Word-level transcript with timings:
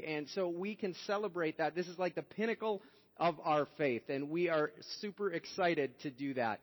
And 0.00 0.28
so 0.30 0.48
we 0.48 0.74
can 0.74 0.94
celebrate 1.06 1.58
that. 1.58 1.74
This 1.74 1.88
is 1.88 1.98
like 1.98 2.14
the 2.14 2.22
pinnacle 2.22 2.80
of 3.18 3.36
our 3.44 3.66
faith, 3.76 4.02
and 4.08 4.30
we 4.30 4.48
are 4.48 4.72
super 5.00 5.32
excited 5.32 5.98
to 6.00 6.10
do 6.10 6.34
that. 6.34 6.60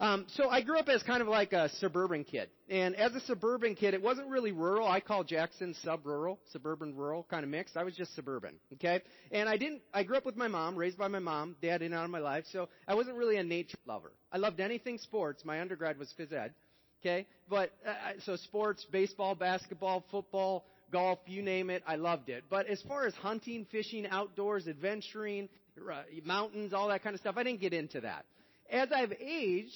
Um, 0.00 0.26
so 0.34 0.48
I 0.48 0.60
grew 0.60 0.76
up 0.76 0.88
as 0.88 1.04
kind 1.04 1.22
of 1.22 1.28
like 1.28 1.52
a 1.52 1.68
suburban 1.78 2.24
kid, 2.24 2.48
and 2.68 2.96
as 2.96 3.14
a 3.14 3.20
suburban 3.20 3.76
kid, 3.76 3.94
it 3.94 4.02
wasn't 4.02 4.28
really 4.28 4.50
rural. 4.50 4.88
I 4.88 4.98
call 4.98 5.22
Jackson 5.22 5.72
sub-rural, 5.84 6.40
suburban 6.52 6.96
rural, 6.96 7.24
kind 7.30 7.44
of 7.44 7.48
mixed. 7.48 7.76
I 7.76 7.84
was 7.84 7.94
just 7.94 8.12
suburban, 8.16 8.56
okay. 8.72 9.02
And 9.30 9.48
I 9.48 9.56
didn't. 9.56 9.82
I 9.94 10.02
grew 10.02 10.16
up 10.16 10.26
with 10.26 10.36
my 10.36 10.48
mom, 10.48 10.74
raised 10.74 10.98
by 10.98 11.06
my 11.06 11.20
mom, 11.20 11.54
dad 11.62 11.80
in 11.80 11.92
and 11.92 11.94
out 11.94 12.04
of 12.04 12.10
my 12.10 12.18
life, 12.18 12.44
so 12.52 12.68
I 12.88 12.94
wasn't 12.96 13.16
really 13.16 13.36
a 13.36 13.44
nature 13.44 13.78
lover. 13.86 14.12
I 14.32 14.38
loved 14.38 14.58
anything 14.58 14.98
sports. 14.98 15.44
My 15.44 15.60
undergrad 15.60 15.96
was 15.96 16.12
phys 16.18 16.32
ed, 16.32 16.54
okay. 17.00 17.24
But 17.48 17.70
uh, 17.86 17.92
so 18.26 18.34
sports, 18.34 18.84
baseball, 18.90 19.36
basketball, 19.36 20.04
football, 20.10 20.64
golf, 20.94 21.18
you 21.26 21.42
name 21.42 21.70
it, 21.70 21.82
I 21.88 21.96
loved 21.96 22.28
it. 22.28 22.44
But 22.48 22.68
as 22.68 22.80
far 22.82 23.04
as 23.04 23.14
hunting, 23.14 23.66
fishing, 23.72 24.06
outdoors, 24.06 24.68
adventuring, 24.68 25.48
uh, 25.76 26.02
mountains, 26.24 26.72
all 26.72 26.86
that 26.86 27.02
kind 27.02 27.14
of 27.14 27.20
stuff, 27.20 27.34
I 27.36 27.42
didn't 27.42 27.60
get 27.60 27.72
into 27.72 28.00
that. 28.02 28.24
As 28.70 28.90
I've 28.94 29.12
aged, 29.20 29.74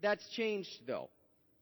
that's 0.00 0.24
changed 0.36 0.70
though. 0.86 1.10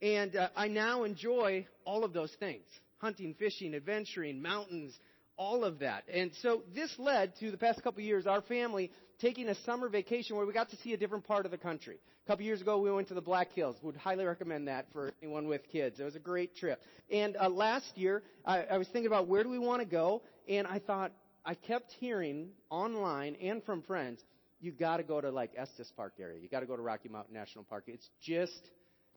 And 0.02 0.36
uh, 0.36 0.50
I 0.54 0.68
now 0.68 1.04
enjoy 1.04 1.66
all 1.86 2.04
of 2.04 2.12
those 2.12 2.32
things. 2.38 2.66
Hunting, 2.98 3.34
fishing, 3.38 3.74
adventuring, 3.74 4.42
mountains, 4.42 4.92
all 5.38 5.64
of 5.64 5.78
that. 5.78 6.04
And 6.12 6.32
so 6.42 6.62
this 6.74 6.92
led 6.98 7.34
to 7.36 7.50
the 7.50 7.56
past 7.56 7.82
couple 7.82 8.02
years, 8.02 8.26
our 8.26 8.42
family 8.42 8.90
taking 9.20 9.48
a 9.48 9.54
summer 9.64 9.88
vacation 9.88 10.36
where 10.36 10.44
we 10.44 10.52
got 10.52 10.70
to 10.70 10.76
see 10.76 10.92
a 10.92 10.96
different 10.96 11.26
part 11.26 11.44
of 11.44 11.50
the 11.50 11.58
country. 11.58 11.98
A 12.26 12.30
couple 12.30 12.44
years 12.44 12.60
ago, 12.60 12.78
we 12.78 12.90
went 12.90 13.08
to 13.08 13.14
the 13.14 13.22
Black 13.22 13.52
Hills. 13.52 13.76
Would 13.82 13.96
highly 13.96 14.24
recommend 14.24 14.68
that 14.68 14.86
for 14.92 15.12
anyone 15.22 15.48
with 15.48 15.62
kids. 15.72 15.98
It 15.98 16.04
was 16.04 16.16
a 16.16 16.20
great 16.20 16.56
trip. 16.56 16.80
And 17.10 17.36
uh, 17.36 17.48
last 17.48 17.96
year, 17.96 18.22
I, 18.44 18.64
I 18.64 18.78
was 18.78 18.86
thinking 18.88 19.06
about 19.06 19.28
where 19.28 19.42
do 19.42 19.48
we 19.48 19.58
want 19.58 19.80
to 19.80 19.88
go, 19.88 20.22
and 20.48 20.66
I 20.66 20.80
thought 20.80 21.12
I 21.44 21.54
kept 21.54 21.92
hearing 21.98 22.50
online 22.68 23.36
and 23.36 23.62
from 23.64 23.82
friends, 23.82 24.20
you 24.60 24.72
got 24.72 24.98
to 24.98 25.04
go 25.04 25.20
to 25.20 25.30
like 25.30 25.52
Estes 25.56 25.90
Park 25.96 26.14
area. 26.20 26.38
You 26.40 26.48
got 26.48 26.60
to 26.60 26.66
go 26.66 26.76
to 26.76 26.82
Rocky 26.82 27.08
Mountain 27.08 27.32
National 27.32 27.64
Park. 27.64 27.84
It's 27.86 28.08
just 28.20 28.60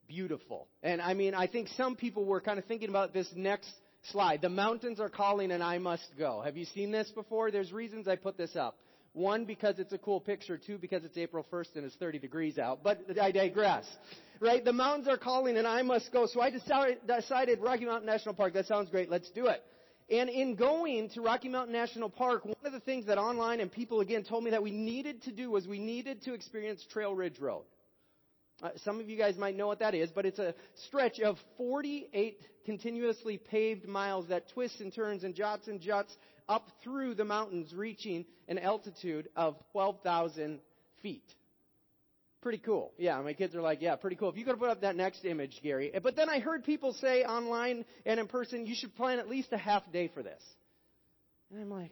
beautiful. 0.07 0.67
And 0.83 1.01
I 1.01 1.13
mean, 1.13 1.33
I 1.33 1.47
think 1.47 1.67
some 1.69 1.95
people 1.95 2.25
were 2.25 2.39
kind 2.39 2.59
of 2.59 2.65
thinking 2.65 2.89
about 2.89 3.13
this 3.13 3.27
next 3.35 3.71
slide. 4.03 4.41
The 4.41 4.49
mountains 4.49 4.99
are 4.99 5.09
calling 5.09 5.51
and 5.51 5.63
I 5.63 5.77
must 5.77 6.07
go. 6.17 6.41
Have 6.41 6.57
you 6.57 6.65
seen 6.65 6.91
this 6.91 7.09
before? 7.11 7.51
There's 7.51 7.71
reasons 7.71 8.07
I 8.07 8.15
put 8.15 8.37
this 8.37 8.55
up. 8.55 8.77
One, 9.13 9.45
because 9.45 9.77
it's 9.77 9.91
a 9.91 9.97
cool 9.97 10.21
picture. 10.21 10.57
Two, 10.57 10.77
because 10.77 11.03
it's 11.03 11.17
April 11.17 11.45
1st 11.51 11.75
and 11.75 11.85
it's 11.85 11.95
30 11.95 12.19
degrees 12.19 12.57
out. 12.57 12.81
But 12.83 13.01
I 13.21 13.31
digress. 13.31 13.85
Right? 14.39 14.63
The 14.63 14.73
mountains 14.73 15.07
are 15.07 15.17
calling 15.17 15.57
and 15.57 15.67
I 15.67 15.81
must 15.81 16.11
go. 16.11 16.27
So 16.27 16.41
I 16.41 16.49
decided 16.49 17.59
Rocky 17.59 17.85
Mountain 17.85 18.07
National 18.07 18.33
Park. 18.33 18.53
That 18.53 18.67
sounds 18.67 18.89
great. 18.89 19.09
Let's 19.09 19.29
do 19.31 19.47
it. 19.47 19.61
And 20.09 20.29
in 20.29 20.55
going 20.55 21.09
to 21.11 21.21
Rocky 21.21 21.47
Mountain 21.47 21.73
National 21.73 22.09
Park, 22.09 22.43
one 22.43 22.55
of 22.65 22.73
the 22.73 22.79
things 22.81 23.05
that 23.05 23.17
online 23.17 23.61
and 23.61 23.71
people 23.71 24.01
again 24.01 24.23
told 24.23 24.43
me 24.43 24.51
that 24.51 24.63
we 24.63 24.71
needed 24.71 25.23
to 25.23 25.31
do 25.31 25.51
was 25.51 25.67
we 25.67 25.79
needed 25.79 26.23
to 26.23 26.33
experience 26.33 26.85
Trail 26.91 27.15
Ridge 27.15 27.39
Road. 27.39 27.63
Uh, 28.61 28.69
some 28.83 28.99
of 28.99 29.09
you 29.09 29.17
guys 29.17 29.37
might 29.37 29.55
know 29.55 29.67
what 29.67 29.79
that 29.79 29.95
is, 29.95 30.09
but 30.11 30.25
it's 30.25 30.39
a 30.39 30.53
stretch 30.87 31.19
of 31.19 31.37
48 31.57 32.39
continuously 32.65 33.37
paved 33.37 33.87
miles 33.87 34.27
that 34.29 34.49
twists 34.49 34.79
and 34.81 34.93
turns 34.93 35.23
and 35.23 35.33
jots 35.33 35.67
and 35.67 35.81
juts 35.81 36.15
up 36.47 36.67
through 36.83 37.15
the 37.15 37.25
mountains, 37.25 37.73
reaching 37.73 38.25
an 38.47 38.59
altitude 38.59 39.29
of 39.35 39.55
12,000 39.71 40.59
feet. 41.01 41.23
Pretty 42.41 42.57
cool. 42.57 42.91
Yeah, 42.97 43.21
my 43.21 43.33
kids 43.33 43.55
are 43.55 43.61
like, 43.61 43.81
yeah, 43.81 43.95
pretty 43.95 44.15
cool. 44.15 44.29
If 44.29 44.37
you 44.37 44.45
could 44.45 44.57
put 44.59 44.69
up 44.69 44.81
that 44.81 44.95
next 44.95 45.25
image, 45.25 45.59
Gary. 45.61 45.91
But 46.01 46.15
then 46.15 46.27
I 46.27 46.39
heard 46.39 46.63
people 46.63 46.93
say 46.93 47.23
online 47.23 47.85
and 48.05 48.19
in 48.19 48.27
person, 48.27 48.65
you 48.65 48.73
should 48.75 48.95
plan 48.95 49.19
at 49.19 49.29
least 49.29 49.53
a 49.53 49.57
half 49.57 49.83
day 49.91 50.09
for 50.11 50.23
this. 50.23 50.41
And 51.51 51.61
I'm 51.61 51.69
like, 51.69 51.91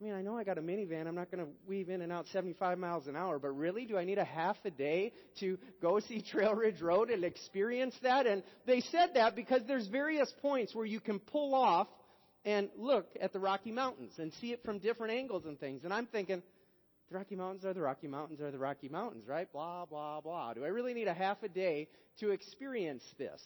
I 0.00 0.04
mean, 0.04 0.14
I 0.14 0.22
know 0.22 0.38
I 0.38 0.44
got 0.44 0.56
a 0.56 0.62
minivan. 0.62 1.06
I'm 1.06 1.14
not 1.14 1.30
going 1.30 1.44
to 1.44 1.50
weave 1.66 1.90
in 1.90 2.00
and 2.00 2.10
out 2.10 2.26
75 2.32 2.78
miles 2.78 3.06
an 3.06 3.16
hour, 3.16 3.38
but 3.38 3.50
really, 3.50 3.84
do 3.84 3.98
I 3.98 4.04
need 4.04 4.16
a 4.16 4.24
half 4.24 4.56
a 4.64 4.70
day 4.70 5.12
to 5.40 5.58
go 5.82 6.00
see 6.00 6.22
Trail 6.30 6.54
Ridge 6.54 6.80
Road 6.80 7.10
and 7.10 7.22
experience 7.22 7.94
that? 8.02 8.26
And 8.26 8.42
they 8.66 8.80
said 8.80 9.10
that 9.14 9.36
because 9.36 9.60
there's 9.66 9.86
various 9.88 10.32
points 10.40 10.74
where 10.74 10.86
you 10.86 11.00
can 11.00 11.18
pull 11.18 11.54
off 11.54 11.86
and 12.46 12.70
look 12.76 13.08
at 13.20 13.34
the 13.34 13.38
Rocky 13.38 13.72
Mountains 13.72 14.14
and 14.16 14.32
see 14.40 14.52
it 14.52 14.64
from 14.64 14.78
different 14.78 15.12
angles 15.12 15.44
and 15.44 15.60
things. 15.60 15.84
And 15.84 15.92
I'm 15.92 16.06
thinking, 16.06 16.42
the 17.10 17.18
Rocky 17.18 17.36
Mountains 17.36 17.66
are 17.66 17.74
the 17.74 17.82
Rocky 17.82 18.08
Mountains 18.08 18.40
are 18.40 18.50
the 18.50 18.58
Rocky 18.58 18.88
Mountains, 18.88 19.28
right? 19.28 19.52
Blah, 19.52 19.84
blah, 19.84 20.22
blah. 20.22 20.54
Do 20.54 20.64
I 20.64 20.68
really 20.68 20.94
need 20.94 21.08
a 21.08 21.14
half 21.14 21.42
a 21.42 21.48
day 21.48 21.88
to 22.20 22.30
experience 22.30 23.02
this? 23.18 23.42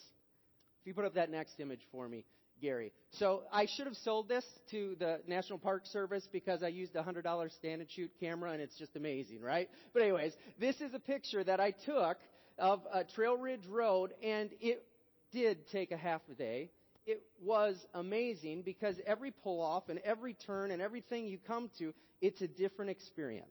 If 0.83 0.87
you 0.87 0.95
put 0.95 1.05
up 1.05 1.15
that 1.15 1.31
next 1.31 1.59
image 1.59 1.81
for 1.91 2.07
me, 2.09 2.25
Gary. 2.61 2.93
So 3.13 3.43
I 3.53 3.67
should 3.67 3.87
have 3.87 3.97
sold 3.97 4.29
this 4.29 4.45
to 4.71 4.97
the 4.99 5.21
National 5.27 5.59
Park 5.59 5.87
Service 5.87 6.29
because 6.33 6.63
I 6.63 6.69
used 6.69 6.95
a 6.97 7.03
$100 7.03 7.55
stand 7.57 7.81
and 7.81 7.91
shoot 7.91 8.11
camera 8.21 8.53
and 8.53 8.61
it's 8.61 8.77
just 8.79 8.97
amazing, 8.97 9.41
right? 9.41 9.69
But 9.93 10.03
anyways, 10.03 10.33
this 10.59 10.81
is 10.81 10.95
a 10.95 11.01
picture 11.01 11.45
that 11.45 11.61
I 11.61 11.73
took 11.85 12.19
of 12.59 12.81
Trail 13.15 13.37
Ridge 13.37 13.67
Road 13.69 14.13
and 14.23 14.51
it 14.61 14.85
did 15.33 15.69
take 15.71 15.91
a 15.91 15.97
half 15.97 16.21
a 16.31 16.35
day 16.35 16.71
it 17.07 17.23
was 17.43 17.77
amazing 17.93 18.63
because 18.63 18.97
every 19.07 19.31
pull 19.31 19.61
off 19.61 19.89
and 19.89 19.99
every 20.01 20.35
turn 20.35 20.71
and 20.71 20.81
everything 20.81 21.27
you 21.27 21.39
come 21.47 21.71
to, 21.79 21.93
it's 22.21 22.41
a 22.41 22.49
different 22.49 22.91
experience. 22.91 23.49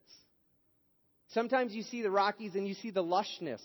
Sometimes 1.29 1.73
you 1.73 1.83
see 1.83 2.01
the 2.01 2.11
Rockies 2.11 2.55
and 2.55 2.67
you 2.67 2.73
see 2.75 2.91
the 2.91 3.03
lushness 3.03 3.61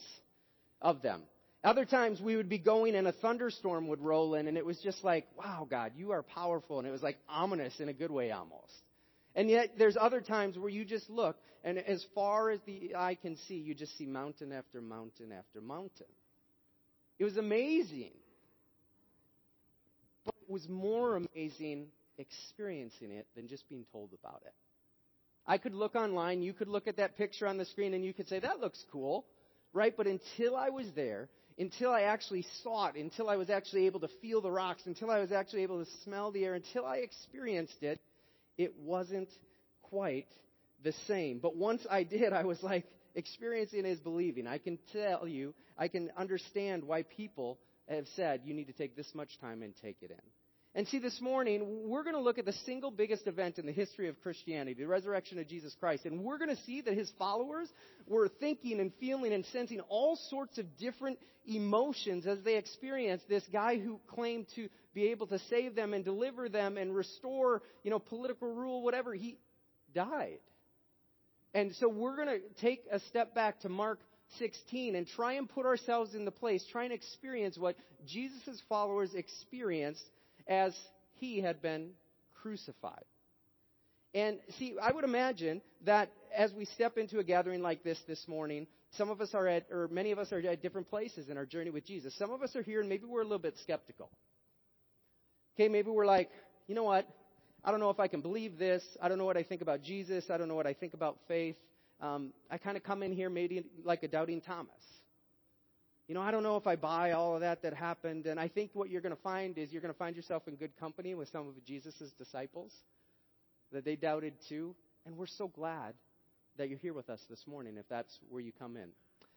of 0.81 1.03
them. 1.03 1.23
Other 1.69 1.85
times 1.85 2.19
we 2.19 2.35
would 2.35 2.49
be 2.49 2.57
going 2.57 2.95
and 2.95 3.07
a 3.07 3.13
thunderstorm 3.13 3.89
would 3.89 4.01
roll 4.01 4.37
in 4.37 4.49
and 4.49 4.57
it 4.57 4.65
was 4.65 4.79
just 4.79 5.05
like, 5.05 5.27
wow, 5.37 5.67
God, 5.71 5.93
you 5.99 6.13
are 6.13 6.23
powerful. 6.23 6.79
And 6.79 6.89
it 6.89 6.91
was 6.91 7.03
like 7.03 7.19
ominous 7.29 7.79
in 7.79 7.91
a 7.91 7.93
good 7.93 8.11
way 8.11 8.31
almost. 8.31 8.73
And 9.35 9.51
yet 9.51 9.73
there's 9.77 9.95
other 10.01 10.23
times 10.23 10.57
where 10.57 10.71
you 10.71 10.87
just 10.87 11.11
look 11.11 11.37
and 11.63 11.77
as 11.77 12.03
far 12.15 12.49
as 12.49 12.61
the 12.65 12.97
eye 12.97 13.19
can 13.21 13.37
see, 13.47 13.57
you 13.57 13.75
just 13.75 13.99
see 13.99 14.07
mountain 14.07 14.51
after 14.51 14.81
mountain 14.81 15.31
after 15.31 15.61
mountain. 15.61 16.07
It 17.19 17.25
was 17.25 17.37
amazing 17.37 18.13
But 20.25 20.37
it 20.41 20.51
was 20.51 20.67
more 20.71 21.17
amazing 21.17 21.89
experiencing 22.17 23.11
it 23.11 23.27
than 23.37 23.47
just 23.47 23.69
being 23.69 23.85
told 23.93 24.15
about 24.23 24.41
it. 24.47 24.55
I 25.47 25.59
could 25.59 25.75
look 25.75 25.95
online, 25.97 26.41
you 26.41 26.55
could 26.55 26.69
look 26.69 26.89
at 26.89 26.97
that 26.97 27.19
picture 27.19 27.47
on 27.47 27.59
the 27.59 27.67
screen, 27.67 27.93
and 27.93 28.07
you 28.07 28.15
could 28.15 28.29
say, 28.29 28.39
that 28.39 28.59
looks 28.59 28.83
cool, 28.91 29.27
right? 29.75 29.95
But 29.95 30.07
until 30.07 30.57
I 30.57 30.71
was 30.71 30.87
there, 30.97 31.29
until 31.59 31.91
I 31.91 32.03
actually 32.03 32.47
saw 32.63 32.87
it, 32.87 32.97
until 32.97 33.29
I 33.29 33.37
was 33.37 33.51
actually 33.51 33.87
able 33.87 34.01
to 34.01 34.09
feel 34.23 34.41
the 34.41 34.51
rocks, 34.51 34.83
until 34.87 35.11
I 35.11 35.21
was 35.21 35.33
actually 35.33 35.63
able 35.63 35.85
to 35.85 35.91
smell 36.05 36.31
the 36.31 36.45
air, 36.45 36.55
until 36.55 36.87
I 36.87 36.99
experienced 36.99 37.83
it, 37.83 38.01
it 38.57 38.75
wasn't 38.79 39.29
quite 39.83 40.29
the 40.85 40.93
same. 41.07 41.39
But 41.39 41.57
once 41.57 41.87
I 41.91 42.05
did, 42.05 42.33
I 42.33 42.45
was 42.45 42.63
like, 42.63 42.85
experiencing 43.15 43.85
is 43.85 43.99
believing. 44.01 44.47
I 44.47 44.59
can 44.59 44.79
tell 44.93 45.27
you, 45.27 45.55
I 45.77 45.89
can 45.89 46.11
understand 46.17 46.85
why 46.85 47.03
people 47.03 47.59
have 47.89 48.07
said 48.15 48.43
you 48.45 48.55
need 48.55 48.67
to 48.67 48.73
take 48.73 48.97
this 48.97 49.13
much 49.15 49.39
time 49.41 49.63
and 49.63 49.75
take 49.83 49.97
it 50.03 50.11
in. 50.11 50.17
And 50.75 50.87
see, 50.87 50.99
this 50.99 51.21
morning, 51.21 51.89
we're 51.89 52.05
going 52.05 52.15
to 52.15 52.21
look 52.21 52.39
at 52.39 52.45
the 52.45 52.53
single 52.53 52.91
biggest 52.91 53.27
event 53.27 53.59
in 53.59 53.67
the 53.67 53.73
history 53.73 54.09
of 54.09 54.21
Christianity, 54.21 54.75
the 54.75 54.87
resurrection 54.87 55.39
of 55.39 55.49
Jesus 55.49 55.75
Christ. 55.81 56.05
And 56.05 56.23
we're 56.23 56.39
going 56.39 56.55
to 56.55 56.63
see 56.63 56.83
that 56.83 56.95
his 56.95 57.11
followers 57.19 57.69
were 58.07 58.29
thinking 58.29 58.79
and 58.79 58.93
feeling 59.01 59.33
and 59.33 59.45
sensing 59.47 59.81
all 59.89 60.17
sorts 60.29 60.59
of 60.59 60.77
different 60.77 61.19
emotions 61.47 62.27
as 62.27 62.39
they 62.45 62.57
experienced 62.57 63.29
this 63.29 63.43
guy 63.51 63.79
who 63.79 63.99
claimed 64.09 64.47
to 64.57 64.69
be 64.95 65.09
able 65.09 65.27
to 65.29 65.39
save 65.51 65.75
them 65.75 65.95
and 65.95 66.05
deliver 66.05 66.49
them 66.49 66.77
and 66.77 66.95
restore, 66.95 67.63
you 67.83 67.91
know, 67.91 67.99
political 67.99 68.55
rule, 68.55 68.83
whatever. 68.83 69.15
He 69.15 69.39
died. 69.95 70.39
And 71.55 71.75
so 71.77 71.89
we're 71.89 72.17
going 72.17 72.29
to 72.29 72.41
take 72.61 72.85
a 72.93 73.01
step 73.01 73.35
back 73.35 73.61
to 73.61 73.71
Mark 73.71 74.01
16 74.39 74.95
and 74.95 75.09
try 75.09 75.35
and 75.35 75.49
put 75.49 75.65
ourselves 75.65 76.15
in 76.15 76.27
the 76.27 76.31
place, 76.31 76.65
try 76.71 76.85
and 76.85 76.93
experience 76.93 77.57
what 77.57 77.75
Jesus' 78.07 78.61
followers 78.69 79.15
experienced 79.15 80.05
as 80.49 80.75
he 81.15 81.41
had 81.41 81.61
been 81.61 81.91
crucified. 82.43 83.05
And 84.15 84.39
see, 84.59 84.75
I 84.81 84.91
would 84.91 85.05
imagine 85.05 85.61
that 85.85 86.11
as 86.35 86.53
we 86.53 86.65
step 86.65 86.97
into 86.97 87.19
a 87.19 87.25
gathering 87.25 87.63
like 87.63 87.85
this 87.85 87.99
this 88.09 88.27
morning, 88.27 88.67
some 88.93 89.11
of 89.11 89.21
us 89.21 89.35
are 89.35 89.47
at, 89.47 89.67
or 89.71 89.89
many 89.89 90.13
of 90.13 90.19
us 90.19 90.33
are 90.33 90.39
at 90.39 90.63
different 90.63 90.89
places 90.89 91.29
in 91.29 91.37
our 91.37 91.45
journey 91.45 91.71
with 91.71 91.87
Jesus. 91.87 92.17
Some 92.17 92.31
of 92.31 92.43
us 92.43 92.57
are 92.57 92.63
here 92.63 92.81
and 92.81 92.89
maybe 92.89 93.05
we're 93.05 93.21
a 93.21 93.25
little 93.25 93.39
bit 93.39 93.55
skeptical. 93.63 94.11
Okay, 95.55 95.69
maybe 95.69 95.91
we're 95.91 96.07
like, 96.07 96.31
you 96.67 96.75
know 96.75 96.85
what? 96.85 97.07
I 97.65 97.71
don't 97.71 97.81
know 97.81 97.91
if 97.91 98.01
I 98.01 98.09
can 98.09 98.23
believe 98.23 98.59
this. 98.59 98.83
I 99.03 99.09
don't 99.09 99.19
know 99.19 99.27
what 99.27 99.37
I 99.37 99.43
think 99.43 99.61
about 99.61 99.83
Jesus. 99.83 100.25
I 100.31 100.39
don't 100.39 100.49
know 100.49 100.55
what 100.55 100.67
I 100.67 100.73
think 100.73 100.95
about 100.95 101.19
faith 101.29 101.57
um, 102.01 102.33
I 102.51 102.59
kind 102.59 102.77
of 102.77 102.83
come 102.83 103.03
in 103.03 103.13
here 103.13 103.29
maybe 103.29 103.65
like 103.85 104.03
a 104.03 104.09
doubting 104.09 104.41
Thomas. 104.41 104.71
You 106.09 106.15
know, 106.15 106.23
I 106.23 106.31
don't 106.31 106.43
know 106.43 106.57
if 106.57 106.67
I 106.67 106.75
buy 106.75 107.13
all 107.13 107.35
of 107.35 107.43
that 107.43 107.63
that 107.63 107.75
happened. 107.75 108.25
And 108.25 108.41
I 108.41 108.49
think 108.49 108.71
what 108.73 108.89
you're 108.89 109.03
going 109.03 109.15
to 109.15 109.23
find 109.23 109.59
is 109.59 109.71
you're 109.71 109.83
going 109.83 109.93
to 109.93 109.99
find 109.99 110.17
yourself 110.17 110.49
in 110.49 110.57
good 110.57 110.75
company 110.81 111.15
with 111.15 111.29
some 111.29 111.47
of 111.47 111.65
Jesus' 111.67 112.13
disciples 112.19 112.73
that 113.73 113.85
they 113.85 113.95
doubted 113.95 114.33
too. 114.49 114.75
And 115.05 115.19
we're 115.19 115.27
so 115.27 115.49
glad 115.49 115.93
that 116.57 116.71
you're 116.71 116.79
here 116.79 116.95
with 116.95 117.11
us 117.11 117.21
this 117.29 117.47
morning 117.47 117.77
if 117.77 117.87
that's 117.91 118.19
where 118.31 118.41
you 118.41 118.53
come 118.59 118.79
in. 118.79 118.89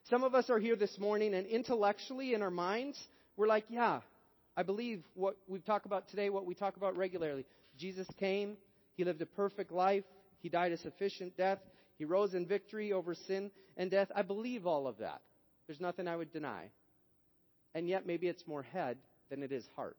Some 0.09 0.23
of 0.23 0.33
us 0.33 0.49
are 0.49 0.59
here 0.59 0.77
this 0.77 0.97
morning 0.97 1.33
and 1.33 1.45
intellectually 1.45 2.33
in 2.33 2.41
our 2.41 2.49
minds, 2.49 2.97
we're 3.35 3.47
like, 3.47 3.65
yeah, 3.69 3.99
I 4.55 4.63
believe 4.63 5.03
what 5.13 5.35
we 5.47 5.59
talk 5.59 5.85
about 5.85 6.07
today, 6.09 6.29
what 6.29 6.45
we 6.45 6.55
talk 6.55 6.77
about 6.77 6.95
regularly. 6.95 7.45
Jesus 7.77 8.07
came, 8.17 8.55
He 8.95 9.03
lived 9.03 9.21
a 9.21 9.25
perfect 9.25 9.73
life. 9.73 10.05
He 10.39 10.47
died 10.47 10.71
a 10.71 10.77
sufficient 10.77 11.35
death. 11.35 11.59
He 11.97 12.05
rose 12.05 12.33
in 12.33 12.45
victory 12.45 12.93
over 12.93 13.13
sin 13.13 13.51
and 13.75 13.91
death. 13.91 14.07
I 14.15 14.21
believe 14.21 14.65
all 14.65 14.87
of 14.87 14.97
that. 14.99 15.21
There's 15.71 15.79
nothing 15.79 16.09
I 16.09 16.17
would 16.17 16.33
deny. 16.33 16.69
And 17.73 17.87
yet, 17.87 18.05
maybe 18.05 18.27
it's 18.27 18.45
more 18.45 18.61
head 18.61 18.97
than 19.29 19.41
it 19.41 19.53
is 19.53 19.65
heart. 19.77 19.95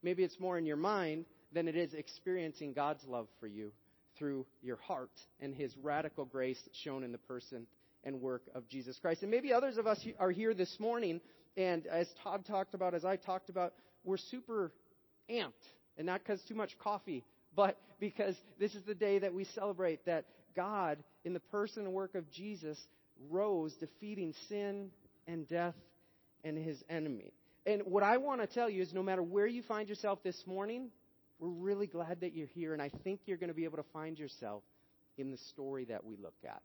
Maybe 0.00 0.22
it's 0.22 0.38
more 0.38 0.58
in 0.58 0.64
your 0.64 0.76
mind 0.76 1.24
than 1.52 1.66
it 1.66 1.74
is 1.74 1.92
experiencing 1.92 2.72
God's 2.72 3.04
love 3.04 3.26
for 3.40 3.48
you 3.48 3.72
through 4.16 4.46
your 4.62 4.76
heart 4.76 5.10
and 5.40 5.52
His 5.52 5.76
radical 5.82 6.24
grace 6.24 6.60
shown 6.84 7.02
in 7.02 7.10
the 7.10 7.18
person 7.18 7.66
and 8.04 8.20
work 8.20 8.42
of 8.54 8.68
Jesus 8.68 8.96
Christ. 9.00 9.22
And 9.22 9.30
maybe 9.32 9.52
others 9.52 9.76
of 9.76 9.88
us 9.88 10.06
are 10.20 10.30
here 10.30 10.54
this 10.54 10.78
morning, 10.78 11.20
and 11.56 11.84
as 11.88 12.06
Todd 12.22 12.44
talked 12.46 12.74
about, 12.74 12.94
as 12.94 13.04
I 13.04 13.16
talked 13.16 13.48
about, 13.48 13.72
we're 14.04 14.16
super 14.16 14.70
amped. 15.28 15.50
And 15.98 16.06
not 16.06 16.20
because 16.20 16.40
too 16.44 16.54
much 16.54 16.78
coffee, 16.78 17.24
but 17.56 17.76
because 17.98 18.36
this 18.60 18.76
is 18.76 18.84
the 18.84 18.94
day 18.94 19.18
that 19.18 19.34
we 19.34 19.46
celebrate 19.46 20.06
that 20.06 20.26
God, 20.54 21.02
in 21.24 21.32
the 21.32 21.40
person 21.40 21.86
and 21.86 21.92
work 21.92 22.14
of 22.14 22.30
Jesus, 22.30 22.78
rose, 23.30 23.74
defeating 23.74 24.34
sin 24.48 24.90
and 25.26 25.48
death 25.48 25.74
and 26.44 26.56
his 26.56 26.82
enemy. 26.88 27.32
And 27.66 27.82
what 27.84 28.02
I 28.02 28.18
want 28.18 28.40
to 28.40 28.46
tell 28.46 28.70
you 28.70 28.82
is 28.82 28.92
no 28.92 29.02
matter 29.02 29.22
where 29.22 29.46
you 29.46 29.62
find 29.62 29.88
yourself 29.88 30.22
this 30.22 30.40
morning, 30.46 30.90
we're 31.38 31.48
really 31.48 31.86
glad 31.86 32.20
that 32.20 32.34
you're 32.34 32.46
here, 32.46 32.72
and 32.72 32.80
I 32.80 32.90
think 33.04 33.20
you're 33.26 33.36
going 33.36 33.48
to 33.48 33.54
be 33.54 33.64
able 33.64 33.78
to 33.78 33.84
find 33.92 34.18
yourself 34.18 34.62
in 35.18 35.30
the 35.30 35.38
story 35.52 35.84
that 35.86 36.04
we 36.04 36.16
look 36.16 36.36
at. 36.44 36.62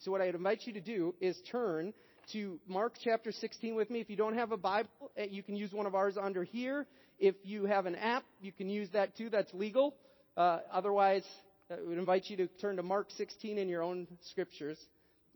So, 0.00 0.10
what 0.10 0.20
I'd 0.20 0.34
invite 0.34 0.60
you 0.64 0.74
to 0.74 0.80
do 0.80 1.14
is 1.20 1.36
turn 1.50 1.92
to 2.32 2.58
Mark 2.68 2.94
chapter 3.02 3.32
16 3.32 3.74
with 3.74 3.90
me. 3.90 4.00
If 4.00 4.10
you 4.10 4.16
don't 4.16 4.34
have 4.34 4.52
a 4.52 4.56
Bible, 4.56 4.90
eh, 5.16 5.26
you 5.30 5.42
can 5.42 5.56
use 5.56 5.72
one 5.72 5.86
of 5.86 5.94
ours 5.94 6.16
under 6.20 6.44
here. 6.44 6.86
If 7.18 7.34
you 7.44 7.64
have 7.66 7.86
an 7.86 7.94
app, 7.94 8.24
you 8.40 8.52
can 8.52 8.68
use 8.68 8.88
that 8.92 9.16
too. 9.16 9.30
That's 9.30 9.52
legal. 9.54 9.94
Uh, 10.36 10.58
otherwise, 10.70 11.24
I 11.70 11.76
would 11.80 11.98
invite 11.98 12.26
you 12.26 12.36
to 12.38 12.46
turn 12.60 12.76
to 12.76 12.82
Mark 12.82 13.08
16 13.16 13.58
in 13.58 13.68
your 13.68 13.82
own 13.82 14.06
scriptures, 14.30 14.78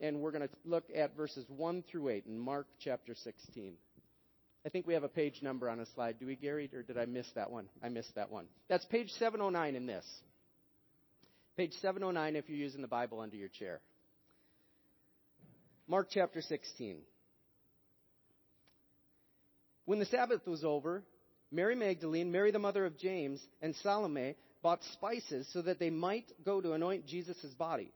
and 0.00 0.20
we're 0.20 0.32
going 0.32 0.46
to 0.46 0.54
look 0.64 0.84
at 0.94 1.16
verses 1.16 1.44
1 1.48 1.84
through 1.90 2.08
8 2.08 2.26
in 2.26 2.38
Mark 2.38 2.66
chapter 2.82 3.14
16. 3.14 3.74
I 4.64 4.68
think 4.68 4.86
we 4.86 4.94
have 4.94 5.04
a 5.04 5.08
page 5.08 5.40
number 5.42 5.70
on 5.70 5.80
a 5.80 5.86
slide. 5.94 6.18
Do 6.18 6.26
we, 6.26 6.36
Gary, 6.36 6.70
or 6.74 6.82
did 6.82 6.98
I 6.98 7.06
miss 7.06 7.26
that 7.34 7.50
one? 7.50 7.66
I 7.82 7.88
missed 7.88 8.14
that 8.14 8.30
one. 8.30 8.46
That's 8.68 8.84
page 8.86 9.10
709 9.18 9.74
in 9.74 9.86
this. 9.86 10.04
Page 11.56 11.72
709 11.80 12.36
if 12.36 12.48
you're 12.48 12.58
using 12.58 12.82
the 12.82 12.88
Bible 12.88 13.20
under 13.20 13.36
your 13.36 13.48
chair. 13.48 13.80
Mark 15.86 16.08
chapter 16.10 16.40
16. 16.40 16.98
When 19.86 19.98
the 19.98 20.06
Sabbath 20.06 20.46
was 20.46 20.62
over, 20.62 21.02
Mary 21.50 21.74
Magdalene, 21.74 22.30
Mary 22.30 22.52
the 22.52 22.58
mother 22.58 22.86
of 22.86 22.98
James, 22.98 23.40
and 23.60 23.74
Salome 23.76 24.36
bought 24.62 24.80
spices 24.92 25.48
so 25.52 25.62
that 25.62 25.78
they 25.78 25.90
might 25.90 26.30
go 26.44 26.60
to 26.60 26.74
anoint 26.74 27.06
Jesus' 27.06 27.54
body. 27.58 27.92